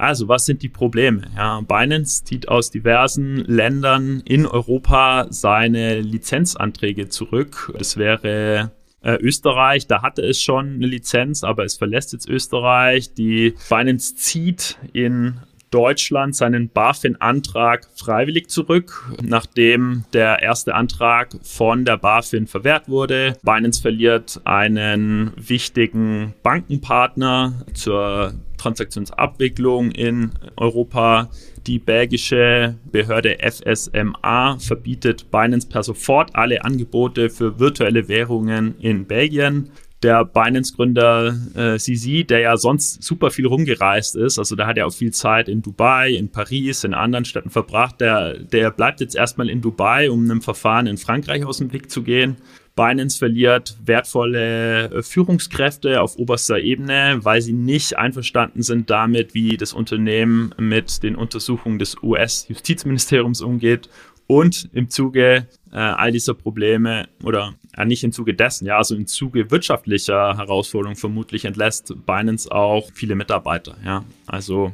[0.00, 1.22] Also, was sind die Probleme?
[1.36, 7.70] Ja, Binance zieht aus diversen Ländern in Europa seine Lizenzanträge zurück.
[7.76, 8.72] Das wäre
[9.02, 13.12] äh, Österreich, da hatte es schon eine Lizenz, aber es verlässt jetzt Österreich.
[13.12, 15.40] Die Binance zieht in
[15.70, 23.36] Deutschland seinen BaFin-Antrag freiwillig zurück, nachdem der erste Antrag von der BaFin verwehrt wurde.
[23.42, 31.30] Binance verliert einen wichtigen Bankenpartner zur Transaktionsabwicklung in Europa.
[31.66, 39.70] Die belgische Behörde FSMA verbietet Binance per sofort alle Angebote für virtuelle Währungen in Belgien
[40.02, 44.86] der Binance-Gründer äh, CZ, der ja sonst super viel rumgereist ist, also der hat ja
[44.86, 49.14] auch viel Zeit in Dubai, in Paris, in anderen Städten verbracht, der, der bleibt jetzt
[49.14, 52.36] erstmal in Dubai, um einem Verfahren in Frankreich aus dem Weg zu gehen.
[52.76, 59.56] Binance verliert wertvolle äh, Führungskräfte auf oberster Ebene, weil sie nicht einverstanden sind damit, wie
[59.56, 63.90] das Unternehmen mit den Untersuchungen des US-Justizministeriums umgeht
[64.30, 68.94] und im Zuge äh, all dieser Probleme oder ja, nicht im Zuge dessen, ja, also
[68.94, 74.04] im Zuge wirtschaftlicher Herausforderungen vermutlich entlässt Binance auch viele Mitarbeiter, ja.
[74.28, 74.72] Also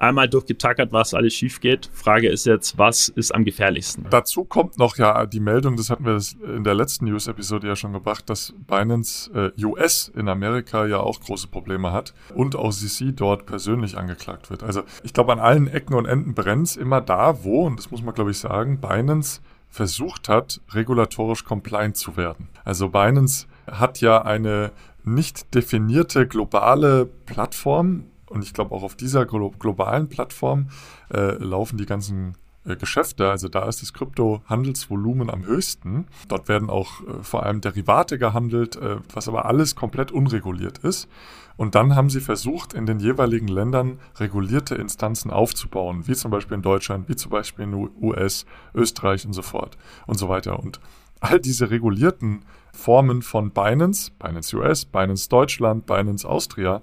[0.00, 1.90] einmal durchgetackert, was alles schief geht.
[1.92, 4.06] Frage ist jetzt, was ist am gefährlichsten?
[4.10, 6.18] Dazu kommt noch ja die Meldung, das hatten wir
[6.56, 11.20] in der letzten News-Episode ja schon gebracht, dass Binance äh, US in Amerika ja auch
[11.20, 14.62] große Probleme hat und auch CC dort persönlich angeklagt wird.
[14.62, 17.90] Also ich glaube, an allen Ecken und Enden brennt es immer da, wo, und das
[17.90, 22.48] muss man glaube ich sagen, Binance versucht hat, regulatorisch compliant zu werden.
[22.64, 24.72] Also Binance hat ja eine
[25.04, 30.70] nicht definierte globale Plattform, und ich glaube, auch auf dieser glo globalen Plattform
[31.12, 33.30] äh, laufen die ganzen äh, Geschäfte.
[33.30, 36.06] Also da ist das Kryptohandelsvolumen am höchsten.
[36.28, 41.08] Dort werden auch äh, vor allem Derivate gehandelt, äh, was aber alles komplett unreguliert ist.
[41.56, 46.54] Und dann haben sie versucht, in den jeweiligen Ländern regulierte Instanzen aufzubauen, wie zum Beispiel
[46.56, 49.76] in Deutschland, wie zum Beispiel in den US, Österreich und so fort
[50.06, 50.58] und so weiter.
[50.58, 50.80] Und
[51.20, 56.80] all diese regulierten Formen von Binance, Binance US, Binance Deutschland, Binance Austria,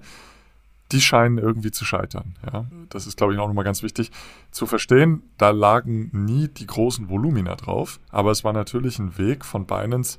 [0.92, 2.36] die scheinen irgendwie zu scheitern.
[2.50, 2.66] Ja?
[2.88, 4.10] Das ist, glaube ich, auch nochmal ganz wichtig
[4.50, 5.22] zu verstehen.
[5.36, 10.18] Da lagen nie die großen Volumina drauf, aber es war natürlich ein Weg von Binance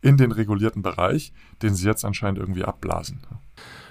[0.00, 3.20] in den regulierten Bereich, den sie jetzt anscheinend irgendwie abblasen.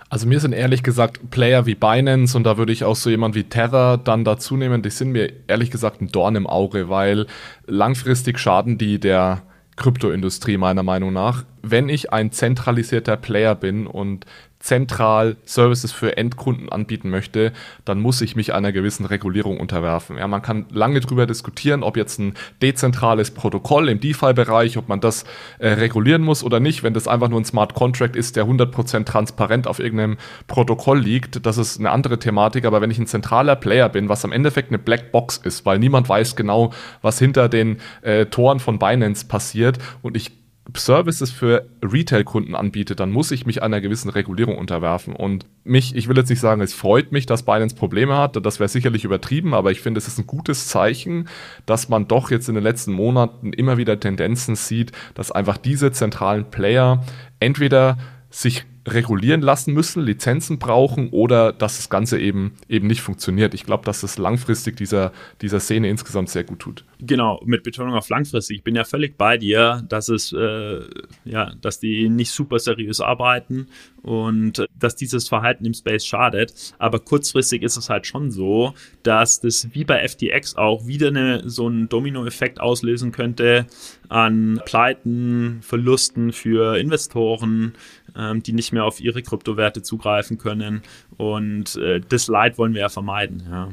[0.09, 3.35] Also mir sind ehrlich gesagt Player wie Binance und da würde ich auch so jemand
[3.35, 7.25] wie Tether dann dazu nehmen, die sind mir ehrlich gesagt ein Dorn im Auge, weil
[7.65, 9.41] langfristig schaden die der
[9.75, 11.43] Kryptoindustrie meiner Meinung nach.
[11.61, 14.25] Wenn ich ein zentralisierter Player bin und
[14.65, 17.53] zentral Services für Endkunden anbieten möchte,
[17.85, 20.17] dann muss ich mich einer gewissen Regulierung unterwerfen.
[20.17, 25.01] Ja, man kann lange darüber diskutieren, ob jetzt ein dezentrales Protokoll im DeFi-Bereich, ob man
[25.01, 25.23] das
[25.59, 26.81] äh, regulieren muss oder nicht.
[26.81, 31.45] Wenn das einfach nur ein Smart Contract ist, der 100% transparent auf irgendeinem Protokoll liegt,
[31.45, 32.65] das ist eine andere Thematik.
[32.65, 36.09] Aber wenn ich ein zentraler Player bin, was am Endeffekt eine Blackbox ist, weil niemand
[36.09, 40.31] weiß genau, was hinter den äh, Toren von Binance passiert und ich
[40.73, 45.15] Services für Retail-Kunden anbietet, dann muss ich mich einer gewissen Regulierung unterwerfen.
[45.15, 48.59] Und mich, ich will jetzt nicht sagen, es freut mich, dass Binance Probleme hat, das
[48.59, 51.27] wäre sicherlich übertrieben, aber ich finde, es ist ein gutes Zeichen,
[51.65, 55.91] dass man doch jetzt in den letzten Monaten immer wieder Tendenzen sieht, dass einfach diese
[55.91, 57.03] zentralen Player
[57.39, 57.97] entweder
[58.29, 63.53] sich regulieren lassen müssen, Lizenzen brauchen oder dass das Ganze eben, eben nicht funktioniert.
[63.53, 65.11] Ich glaube, dass es langfristig dieser,
[65.41, 66.85] dieser Szene insgesamt sehr gut tut.
[66.99, 68.57] Genau, mit Betonung auf langfristig.
[68.57, 70.81] Ich bin ja völlig bei dir, dass es, äh,
[71.25, 73.67] ja, dass die nicht super seriös arbeiten
[74.03, 76.53] und äh, dass dieses Verhalten im Space schadet.
[76.77, 78.73] Aber kurzfristig ist es halt schon so,
[79.03, 83.65] dass das wie bei FTX auch wieder eine, so einen Dominoeffekt auslösen könnte
[84.09, 87.73] an Pleiten, Verlusten für Investoren,
[88.17, 90.81] ähm, die nicht mehr auf ihre Kryptowerte zugreifen können.
[91.17, 93.43] Und äh, das Leid wollen wir ja vermeiden.
[93.49, 93.69] Ja.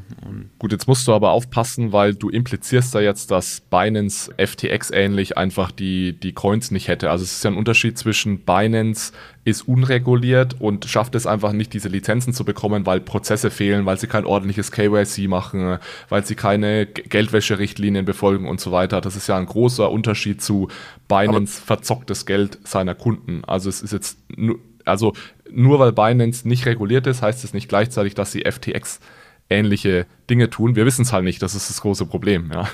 [0.59, 5.37] Gut, jetzt musst du aber aufpassen, weil du implizierst da jetzt, dass Binance FTX ähnlich
[5.37, 7.11] einfach die, die Coins nicht hätte.
[7.11, 9.13] Also es ist ja ein Unterschied zwischen Binance
[9.45, 13.99] ist unreguliert und schafft es einfach nicht, diese Lizenzen zu bekommen, weil Prozesse fehlen, weil
[13.99, 15.79] sie kein ordentliches KYC machen,
[16.09, 19.01] weil sie keine Geldwäscherichtlinien befolgen und so weiter.
[19.01, 20.69] Das ist ja ein großer Unterschied zu
[21.09, 23.45] Binance Aber verzocktes Geld seiner Kunden.
[23.45, 25.13] Also es ist jetzt nur, also
[25.51, 29.01] nur weil Binance nicht reguliert ist, heißt es nicht gleichzeitig, dass sie FTX
[29.51, 30.77] ähnliche Dinge tun.
[30.77, 32.69] Wir wissen es halt nicht, das ist das große Problem, ja.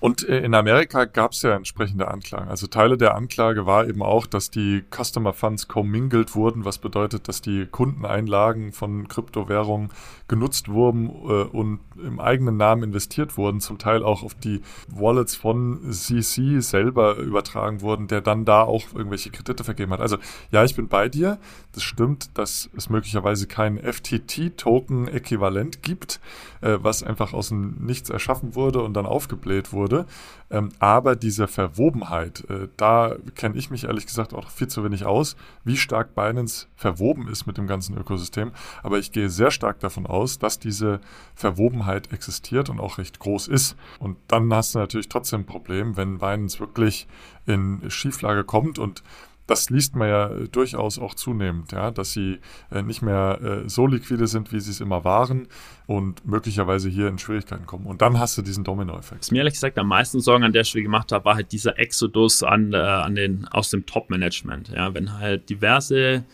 [0.00, 2.48] Und äh, in Amerika gab es ja entsprechende Anklagen.
[2.48, 7.28] Also Teile der Anklage war eben auch, dass die Customer Funds commingled wurden, was bedeutet,
[7.28, 9.90] dass die Kundeneinlagen von Kryptowährungen
[10.26, 15.36] genutzt wurden äh, und im eigenen Namen investiert wurden, zum Teil auch auf die Wallets
[15.36, 20.00] von CC selber übertragen wurden, der dann da auch irgendwelche Kredite vergeben hat.
[20.00, 20.16] Also
[20.50, 21.38] ja, ich bin bei dir.
[21.72, 26.20] Das stimmt, dass es möglicherweise kein FTT-Token-Äquivalent gibt,
[26.62, 30.06] äh, was einfach aus dem Nichts erschaffen wurde und dann aufgebläht wurde würde.
[30.50, 35.04] Ähm, aber diese Verwobenheit, äh, da kenne ich mich ehrlich gesagt auch viel zu wenig
[35.04, 38.52] aus, wie stark Binance verwoben ist mit dem ganzen Ökosystem.
[38.82, 41.00] Aber ich gehe sehr stark davon aus, dass diese
[41.34, 43.76] Verwobenheit existiert und auch recht groß ist.
[44.00, 47.06] Und dann hast du natürlich trotzdem ein Problem, wenn Binance wirklich
[47.46, 49.02] in Schieflage kommt und
[49.50, 52.38] das liest man ja äh, durchaus auch zunehmend, ja, dass sie
[52.70, 55.48] äh, nicht mehr äh, so liquide sind, wie sie es immer waren
[55.86, 57.86] und möglicherweise hier in Schwierigkeiten kommen.
[57.86, 59.22] Und dann hast du diesen Dominoeffekt.
[59.22, 61.78] Was mir ehrlich gesagt am meisten Sorgen an der Stelle gemacht hat, war halt dieser
[61.80, 64.68] Exodus an, äh, an den, aus dem Top-Management.
[64.68, 66.24] Ja, wenn halt diverse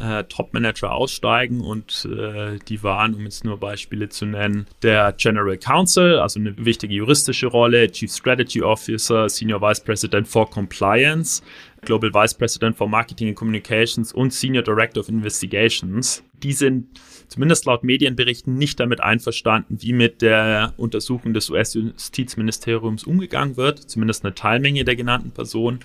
[0.00, 5.56] äh, Top-Manager aussteigen und äh, die waren, um jetzt nur Beispiele zu nennen, der General
[5.56, 11.42] Counsel, also eine wichtige juristische Rolle, Chief Strategy Officer, Senior Vice President for Compliance,
[11.82, 16.22] Global Vice President for Marketing and Communications und Senior Director of Investigations.
[16.42, 16.86] Die sind
[17.28, 24.24] zumindest laut Medienberichten nicht damit einverstanden, wie mit der Untersuchung des US-Justizministeriums umgegangen wird, zumindest
[24.24, 25.80] eine Teilmenge der genannten Personen.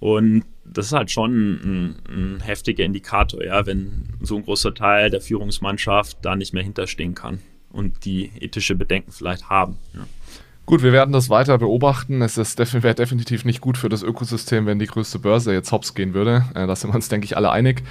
[0.00, 5.10] Und das ist halt schon ein, ein, heftiger Indikator, ja, wenn so ein großer Teil
[5.10, 9.78] der Führungsmannschaft da nicht mehr hinterstehen kann und die ethische Bedenken vielleicht haben.
[9.94, 10.06] Ja.
[10.64, 12.22] Gut, wir werden das weiter beobachten.
[12.22, 15.94] Es def wäre definitiv nicht gut für das Ökosystem, wenn die größte Börse jetzt hops
[15.94, 16.44] gehen würde.
[16.54, 17.82] Äh, da sind wir uns, denke ich, alle einig.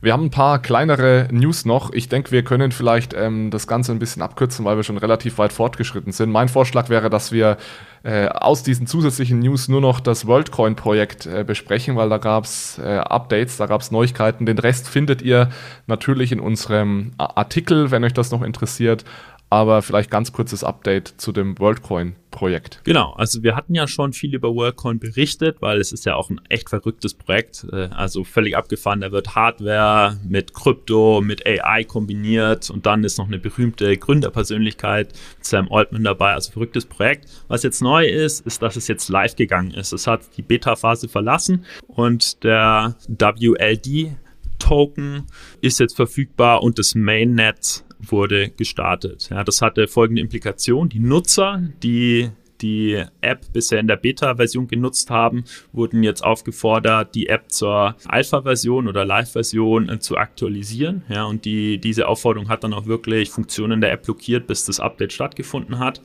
[0.00, 1.92] Wir haben ein paar kleinere News noch.
[1.92, 5.38] Ich denke, wir können vielleicht ähm, das Ganze ein bisschen abkürzen, weil wir schon relativ
[5.38, 6.30] weit fortgeschritten sind.
[6.30, 7.56] Mein Vorschlag wäre, dass wir
[8.02, 12.78] äh, aus diesen zusätzlichen News nur noch das WorldCoin-Projekt äh, besprechen, weil da gab es
[12.78, 14.46] äh, Updates, da gab es Neuigkeiten.
[14.46, 15.50] Den Rest findet ihr
[15.86, 19.04] natürlich in unserem Artikel, wenn euch das noch interessiert
[19.48, 22.80] aber vielleicht ganz kurzes Update zu dem WorldCoin-Projekt.
[22.84, 26.30] Genau, also wir hatten ja schon viel über WorldCoin berichtet, weil es ist ja auch
[26.30, 29.00] ein echt verrücktes Projekt, äh, also völlig abgefahren.
[29.00, 35.12] Da wird Hardware mit Krypto, mit AI kombiniert und dann ist noch eine berühmte Gründerpersönlichkeit,
[35.40, 37.26] Sam Altman dabei, also verrücktes Projekt.
[37.46, 39.92] Was jetzt neu ist, ist, dass es jetzt live gegangen ist.
[39.92, 44.16] Es hat die Beta-Phase verlassen und der WLD
[44.58, 45.26] Token
[45.60, 49.28] ist jetzt verfügbar und das Mainnet wurde gestartet.
[49.30, 50.88] Ja, das hatte folgende Implikation.
[50.88, 52.30] Die Nutzer, die
[52.60, 58.88] die App bisher in der Beta-Version genutzt haben, wurden jetzt aufgefordert, die App zur Alpha-Version
[58.88, 61.02] oder Live-Version äh, zu aktualisieren.
[61.08, 64.80] Ja, und die, diese Aufforderung hat dann auch wirklich Funktionen der App blockiert, bis das
[64.80, 66.00] Update stattgefunden hat.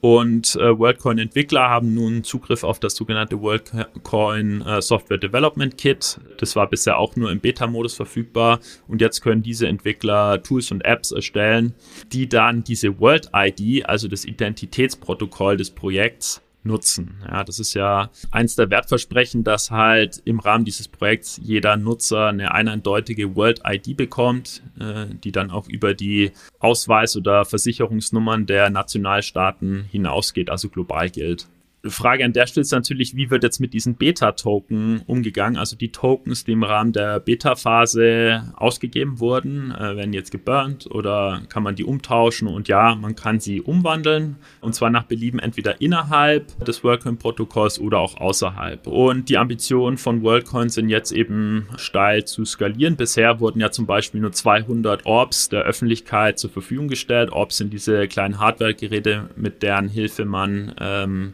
[0.00, 6.18] Und äh, WorldCoin-Entwickler haben nun Zugriff auf das sogenannte WorldCoin äh, Software Development Kit.
[6.38, 8.60] Das war bisher auch nur im Beta-Modus verfügbar.
[8.88, 11.74] Und jetzt können diese Entwickler Tools und Apps erstellen,
[12.12, 17.22] die dann diese World ID, also das Identitätsprotokoll des Projekts, nutzen.
[17.26, 22.28] Ja, das ist ja eins der Wertversprechen, dass halt im Rahmen dieses Projekts jeder Nutzer
[22.28, 28.70] eine eindeutige World ID bekommt, äh, die dann auch über die Ausweis- oder Versicherungsnummern der
[28.70, 31.48] Nationalstaaten hinausgeht, also global gilt.
[31.86, 35.56] Frage an der Stelle ist natürlich, wie wird jetzt mit diesen Beta-Token umgegangen?
[35.56, 41.40] Also die Tokens, die im Rahmen der Beta-Phase ausgegeben wurden, äh, werden jetzt geburnt oder
[41.48, 42.48] kann man die umtauschen?
[42.48, 47.98] Und ja, man kann sie umwandeln und zwar nach Belieben entweder innerhalb des WorldCoin-Protokolls oder
[47.98, 48.86] auch außerhalb.
[48.86, 52.96] Und die Ambitionen von WorldCoin sind jetzt eben steil zu skalieren.
[52.96, 57.32] Bisher wurden ja zum Beispiel nur 200 Orbs der Öffentlichkeit zur Verfügung gestellt.
[57.32, 61.32] Orbs sind diese kleinen Hardware-Geräte, mit deren Hilfe man ähm,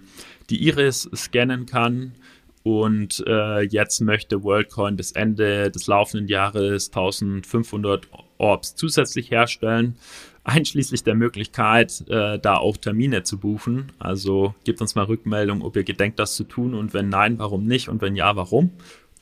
[0.50, 2.12] die Iris scannen kann.
[2.62, 9.96] Und äh, jetzt möchte WorldCoin bis Ende des laufenden Jahres 1500 Orbs zusätzlich herstellen,
[10.42, 13.92] einschließlich der Möglichkeit, äh, da auch Termine zu buchen.
[14.00, 17.66] Also gebt uns mal Rückmeldung, ob ihr gedenkt, das zu tun und wenn nein, warum
[17.66, 18.72] nicht und wenn ja, warum.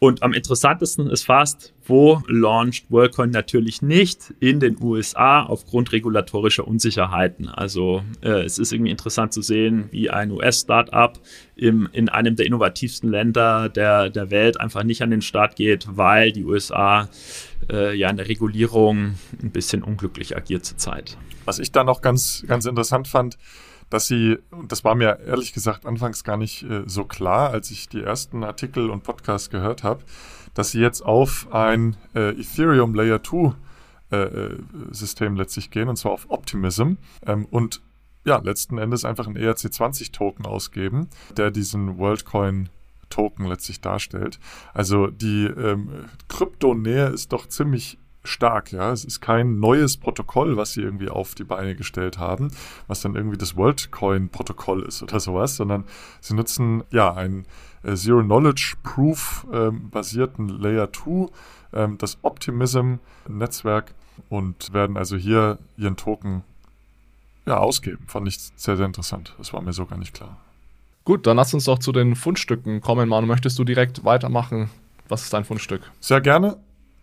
[0.01, 6.67] Und am interessantesten ist fast, wo launcht WorldCoin natürlich nicht in den USA aufgrund regulatorischer
[6.67, 7.49] Unsicherheiten.
[7.49, 11.19] Also äh, es ist irgendwie interessant zu sehen, wie ein US-Startup
[11.57, 16.33] in einem der innovativsten Länder der, der Welt einfach nicht an den Start geht, weil
[16.33, 17.09] die USA
[17.71, 21.17] äh, ja in der Regulierung ein bisschen unglücklich agiert zurzeit.
[21.45, 23.39] Was ich da noch ganz, ganz interessant fand,
[23.95, 27.71] dass sie, und das war mir ehrlich gesagt anfangs gar nicht äh, so klar, als
[27.71, 30.03] ich die ersten Artikel und Podcasts gehört habe,
[30.53, 33.55] dass sie jetzt auf ein äh, Ethereum Layer 2
[34.11, 34.59] äh, äh,
[34.91, 36.95] System letztlich gehen, und zwar auf Optimism.
[37.25, 37.83] Ähm, und
[38.25, 42.71] ja, letzten Endes einfach einen ERC20-Token ausgeben, der diesen WorldCoin
[43.11, 44.41] Token letztlich darstellt.
[44.73, 48.91] Also die ähm, Kryptonähe ist doch ziemlich stark, ja.
[48.93, 52.51] Es ist kein neues Protokoll, was sie irgendwie auf die Beine gestellt haben,
[52.87, 55.85] was dann irgendwie das WorldCoin-Protokoll ist oder sowas, sondern
[56.21, 57.47] sie nutzen ja ein
[57.83, 61.29] äh, Zero-Knowledge-Proof ähm, basierten Layer 2,
[61.75, 63.95] ähm, das Optimism-Netzwerk
[64.29, 66.43] und werden also hier ihren Token
[67.47, 68.05] ja, ausgeben.
[68.07, 69.35] Fand ich sehr, sehr interessant.
[69.39, 70.39] Das war mir so gar nicht klar.
[71.05, 73.09] Gut, dann lass uns doch zu den Fundstücken kommen.
[73.09, 74.71] Manu, möchtest du direkt weitermachen?
[75.09, 75.91] Was ist dein Fundstück?
[76.01, 76.57] Sehr gerne.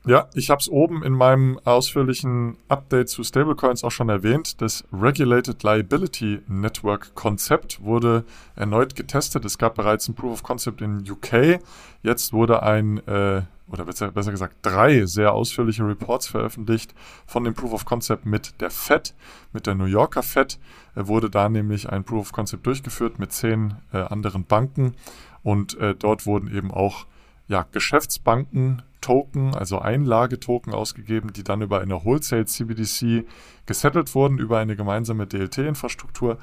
[0.04, 4.60] Ja, ich habe es oben in meinem ausführlichen Update zu Stablecoins auch schon erwähnt.
[4.60, 8.24] Das Regulated Liability Network Konzept wurde
[8.56, 9.46] erneut getestet.
[9.46, 11.60] Es gab bereits ein Proof of Concept in UK.
[12.02, 16.96] Jetzt wurde ein, äh, oder besser, gesagt, drei sehr ausführliche Reports veröffentlicht
[17.28, 19.14] von dem Proof of Concept mit der Fed,
[19.54, 20.58] mit der New Yorker Fed.
[20.96, 24.96] Äh, wurde da nämlich ein Proof of Concept durchgeführt mit zehn äh, anderen Banken.
[25.44, 27.06] Und äh, dort wurden eben auch
[27.48, 33.26] ja, Geschäftsbanken Token, also Einlagetoken ausgegeben, die dann über eine Wholesale CBDC
[33.66, 36.38] gesettelt wurden, über eine gemeinsame DLT-Infrastruktur.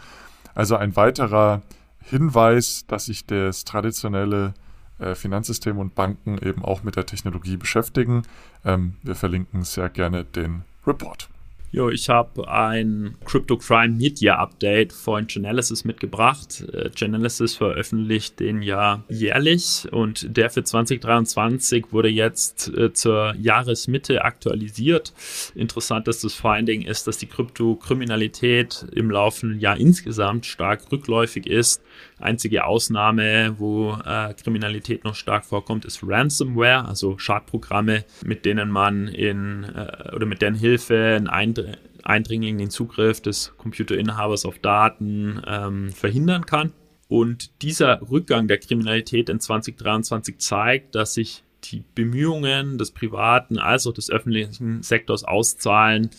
[0.54, 1.62] Also ein weiterer
[2.02, 4.54] Hinweis, dass sich das traditionelle
[4.98, 8.22] äh, Finanzsystem und Banken eben auch mit der Technologie beschäftigen.
[8.64, 11.28] Ähm, wir verlinken sehr gerne den Report.
[11.70, 16.64] Jo, ich habe ein Crypto Crime Media Update von Chainalysis mitgebracht.
[16.72, 24.24] Äh, Chainalysis veröffentlicht den ja jährlich und der für 2023 wurde jetzt äh, zur Jahresmitte
[24.24, 25.12] aktualisiert.
[25.54, 31.82] Interessantes Finding ist, dass die Kryptokriminalität im laufenden Jahr insgesamt stark rückläufig ist.
[32.20, 39.08] Einzige Ausnahme, wo äh, Kriminalität noch stark vorkommt, ist Ransomware, also Schadprogramme, mit denen man
[39.08, 41.56] in äh, oder mit deren Hilfe ein
[42.02, 46.72] Eindringling den Zugriff des Computerinhabers auf Daten ähm, verhindern kann.
[47.08, 53.86] Und dieser Rückgang der Kriminalität in 2023 zeigt, dass sich die Bemühungen des privaten als
[53.86, 56.10] auch des öffentlichen Sektors auszahlen,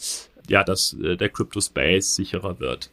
[0.48, 2.90] ja, dass äh, der Crypto Space sicherer wird.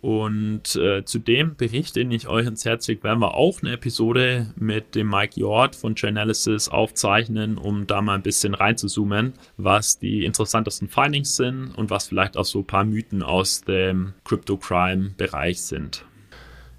[0.00, 3.72] Und äh, zu dem Bericht, den ich euch ans Herz lege, werden wir auch eine
[3.72, 9.98] Episode mit dem Mike Yord von Chainalysis aufzeichnen, um da mal ein bisschen reinzuzoomen, was
[9.98, 15.60] die interessantesten Findings sind und was vielleicht auch so ein paar Mythen aus dem Crypto-Crime-Bereich
[15.60, 16.04] sind.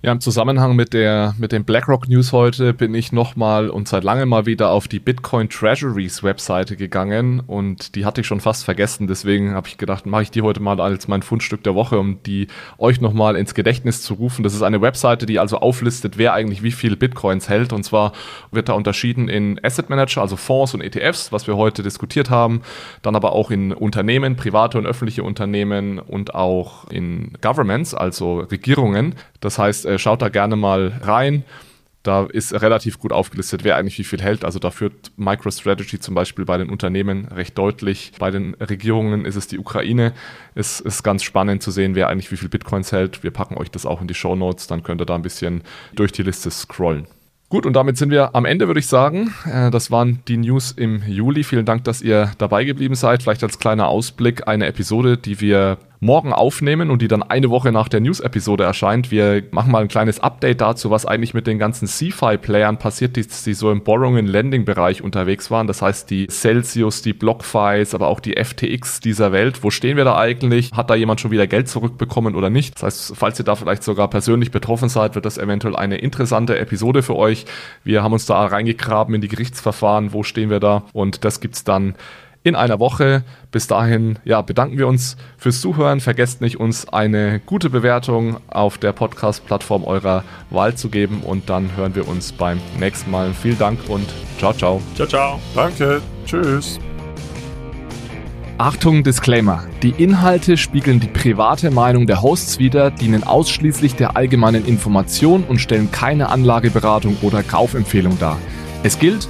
[0.02, 4.06] Ja, im Zusammenhang mit der mit den BlackRock News heute bin ich nochmal und seit
[4.06, 8.64] langem mal wieder auf die Bitcoin Treasuries Webseite gegangen und die hatte ich schon fast
[8.64, 9.08] vergessen.
[9.08, 12.24] Deswegen habe ich gedacht, mache ich die heute mal als mein Fundstück der Woche, um
[12.24, 12.48] die
[12.78, 14.42] euch nochmal ins Gedächtnis zu rufen.
[14.44, 17.74] Das ist eine Webseite, die also auflistet, wer eigentlich wie viel Bitcoins hält.
[17.74, 18.14] Und zwar
[18.52, 22.62] wird da unterschieden in Asset Manager, also Fonds und ETFs, was wir heute diskutiert haben.
[23.02, 29.16] Dann aber auch in Unternehmen, private und öffentliche Unternehmen und auch in Governments, also Regierungen.
[29.42, 31.44] Das heißt, äh, schaut da gerne mal rein.
[32.04, 34.46] Da ist relativ gut aufgelistet, wer eigentlich wie viel hält.
[34.46, 38.14] Also da führt MicroStrategy zum Beispiel bei den Unternehmen recht deutlich.
[38.18, 40.14] Bei den Regierungen ist es die Ukraine.
[40.56, 43.22] Es ist ganz spannend zu sehen, wer eigentlich wie viel Bitcoins hält.
[43.22, 45.62] Wir packen euch das auch in die Show Notes, dann könnt ihr da ein bisschen
[45.94, 47.06] durch die Liste scrollen.
[47.50, 49.34] Gut, und damit sind wir am Ende, würde ich sagen.
[49.52, 51.44] Äh, das waren die News im Juli.
[51.44, 53.24] Vielen Dank, dass ihr dabei geblieben seid.
[53.24, 57.72] Vielleicht als kleiner Ausblick eine Episode, die wir morgen aufnehmen und die dann eine Woche
[57.72, 59.12] nach der News-Episode erscheint.
[59.12, 63.26] Wir machen mal ein kleines Update dazu, was eigentlich mit den ganzen CFI-Playern passiert, die,
[63.28, 65.68] die so im Borrowing-Lending-Bereich unterwegs waren.
[65.68, 69.62] Das heißt, die Celsius, die BlockFis, aber auch die FTX dieser Welt.
[69.64, 70.72] Wo stehen wir da eigentlich?
[70.72, 72.76] Hat da jemand schon wieder Geld zurückbekommen oder nicht?
[72.76, 76.58] Das heißt, falls ihr da vielleicht sogar persönlich betroffen seid, wird das eventuell eine interessante
[76.58, 77.46] Episode für euch.
[77.84, 80.14] Wir haben uns da reingegraben in die Gerichtsverfahren.
[80.14, 80.84] Wo stehen wir da?
[80.94, 81.96] Und das gibt's dann
[82.44, 83.24] in einer Woche.
[83.52, 86.00] Bis dahin, ja, bedanken wir uns fürs Zuhören.
[86.00, 91.76] Vergesst nicht, uns eine gute Bewertung auf der Podcast-Plattform eurer Wahl zu geben und dann
[91.76, 93.34] hören wir uns beim nächsten Mal.
[93.34, 94.82] Vielen Dank und ciao, ciao.
[94.96, 95.40] Ciao, ciao.
[95.56, 96.02] Danke.
[96.26, 96.80] Tschüss.
[98.58, 99.64] Achtung, Disclaimer.
[99.84, 105.60] Die Inhalte spiegeln die private Meinung der Hosts wider, dienen ausschließlich der allgemeinen Information und
[105.60, 108.38] stellen keine Anlageberatung oder Kaufempfehlung dar.
[108.84, 109.30] Es gilt,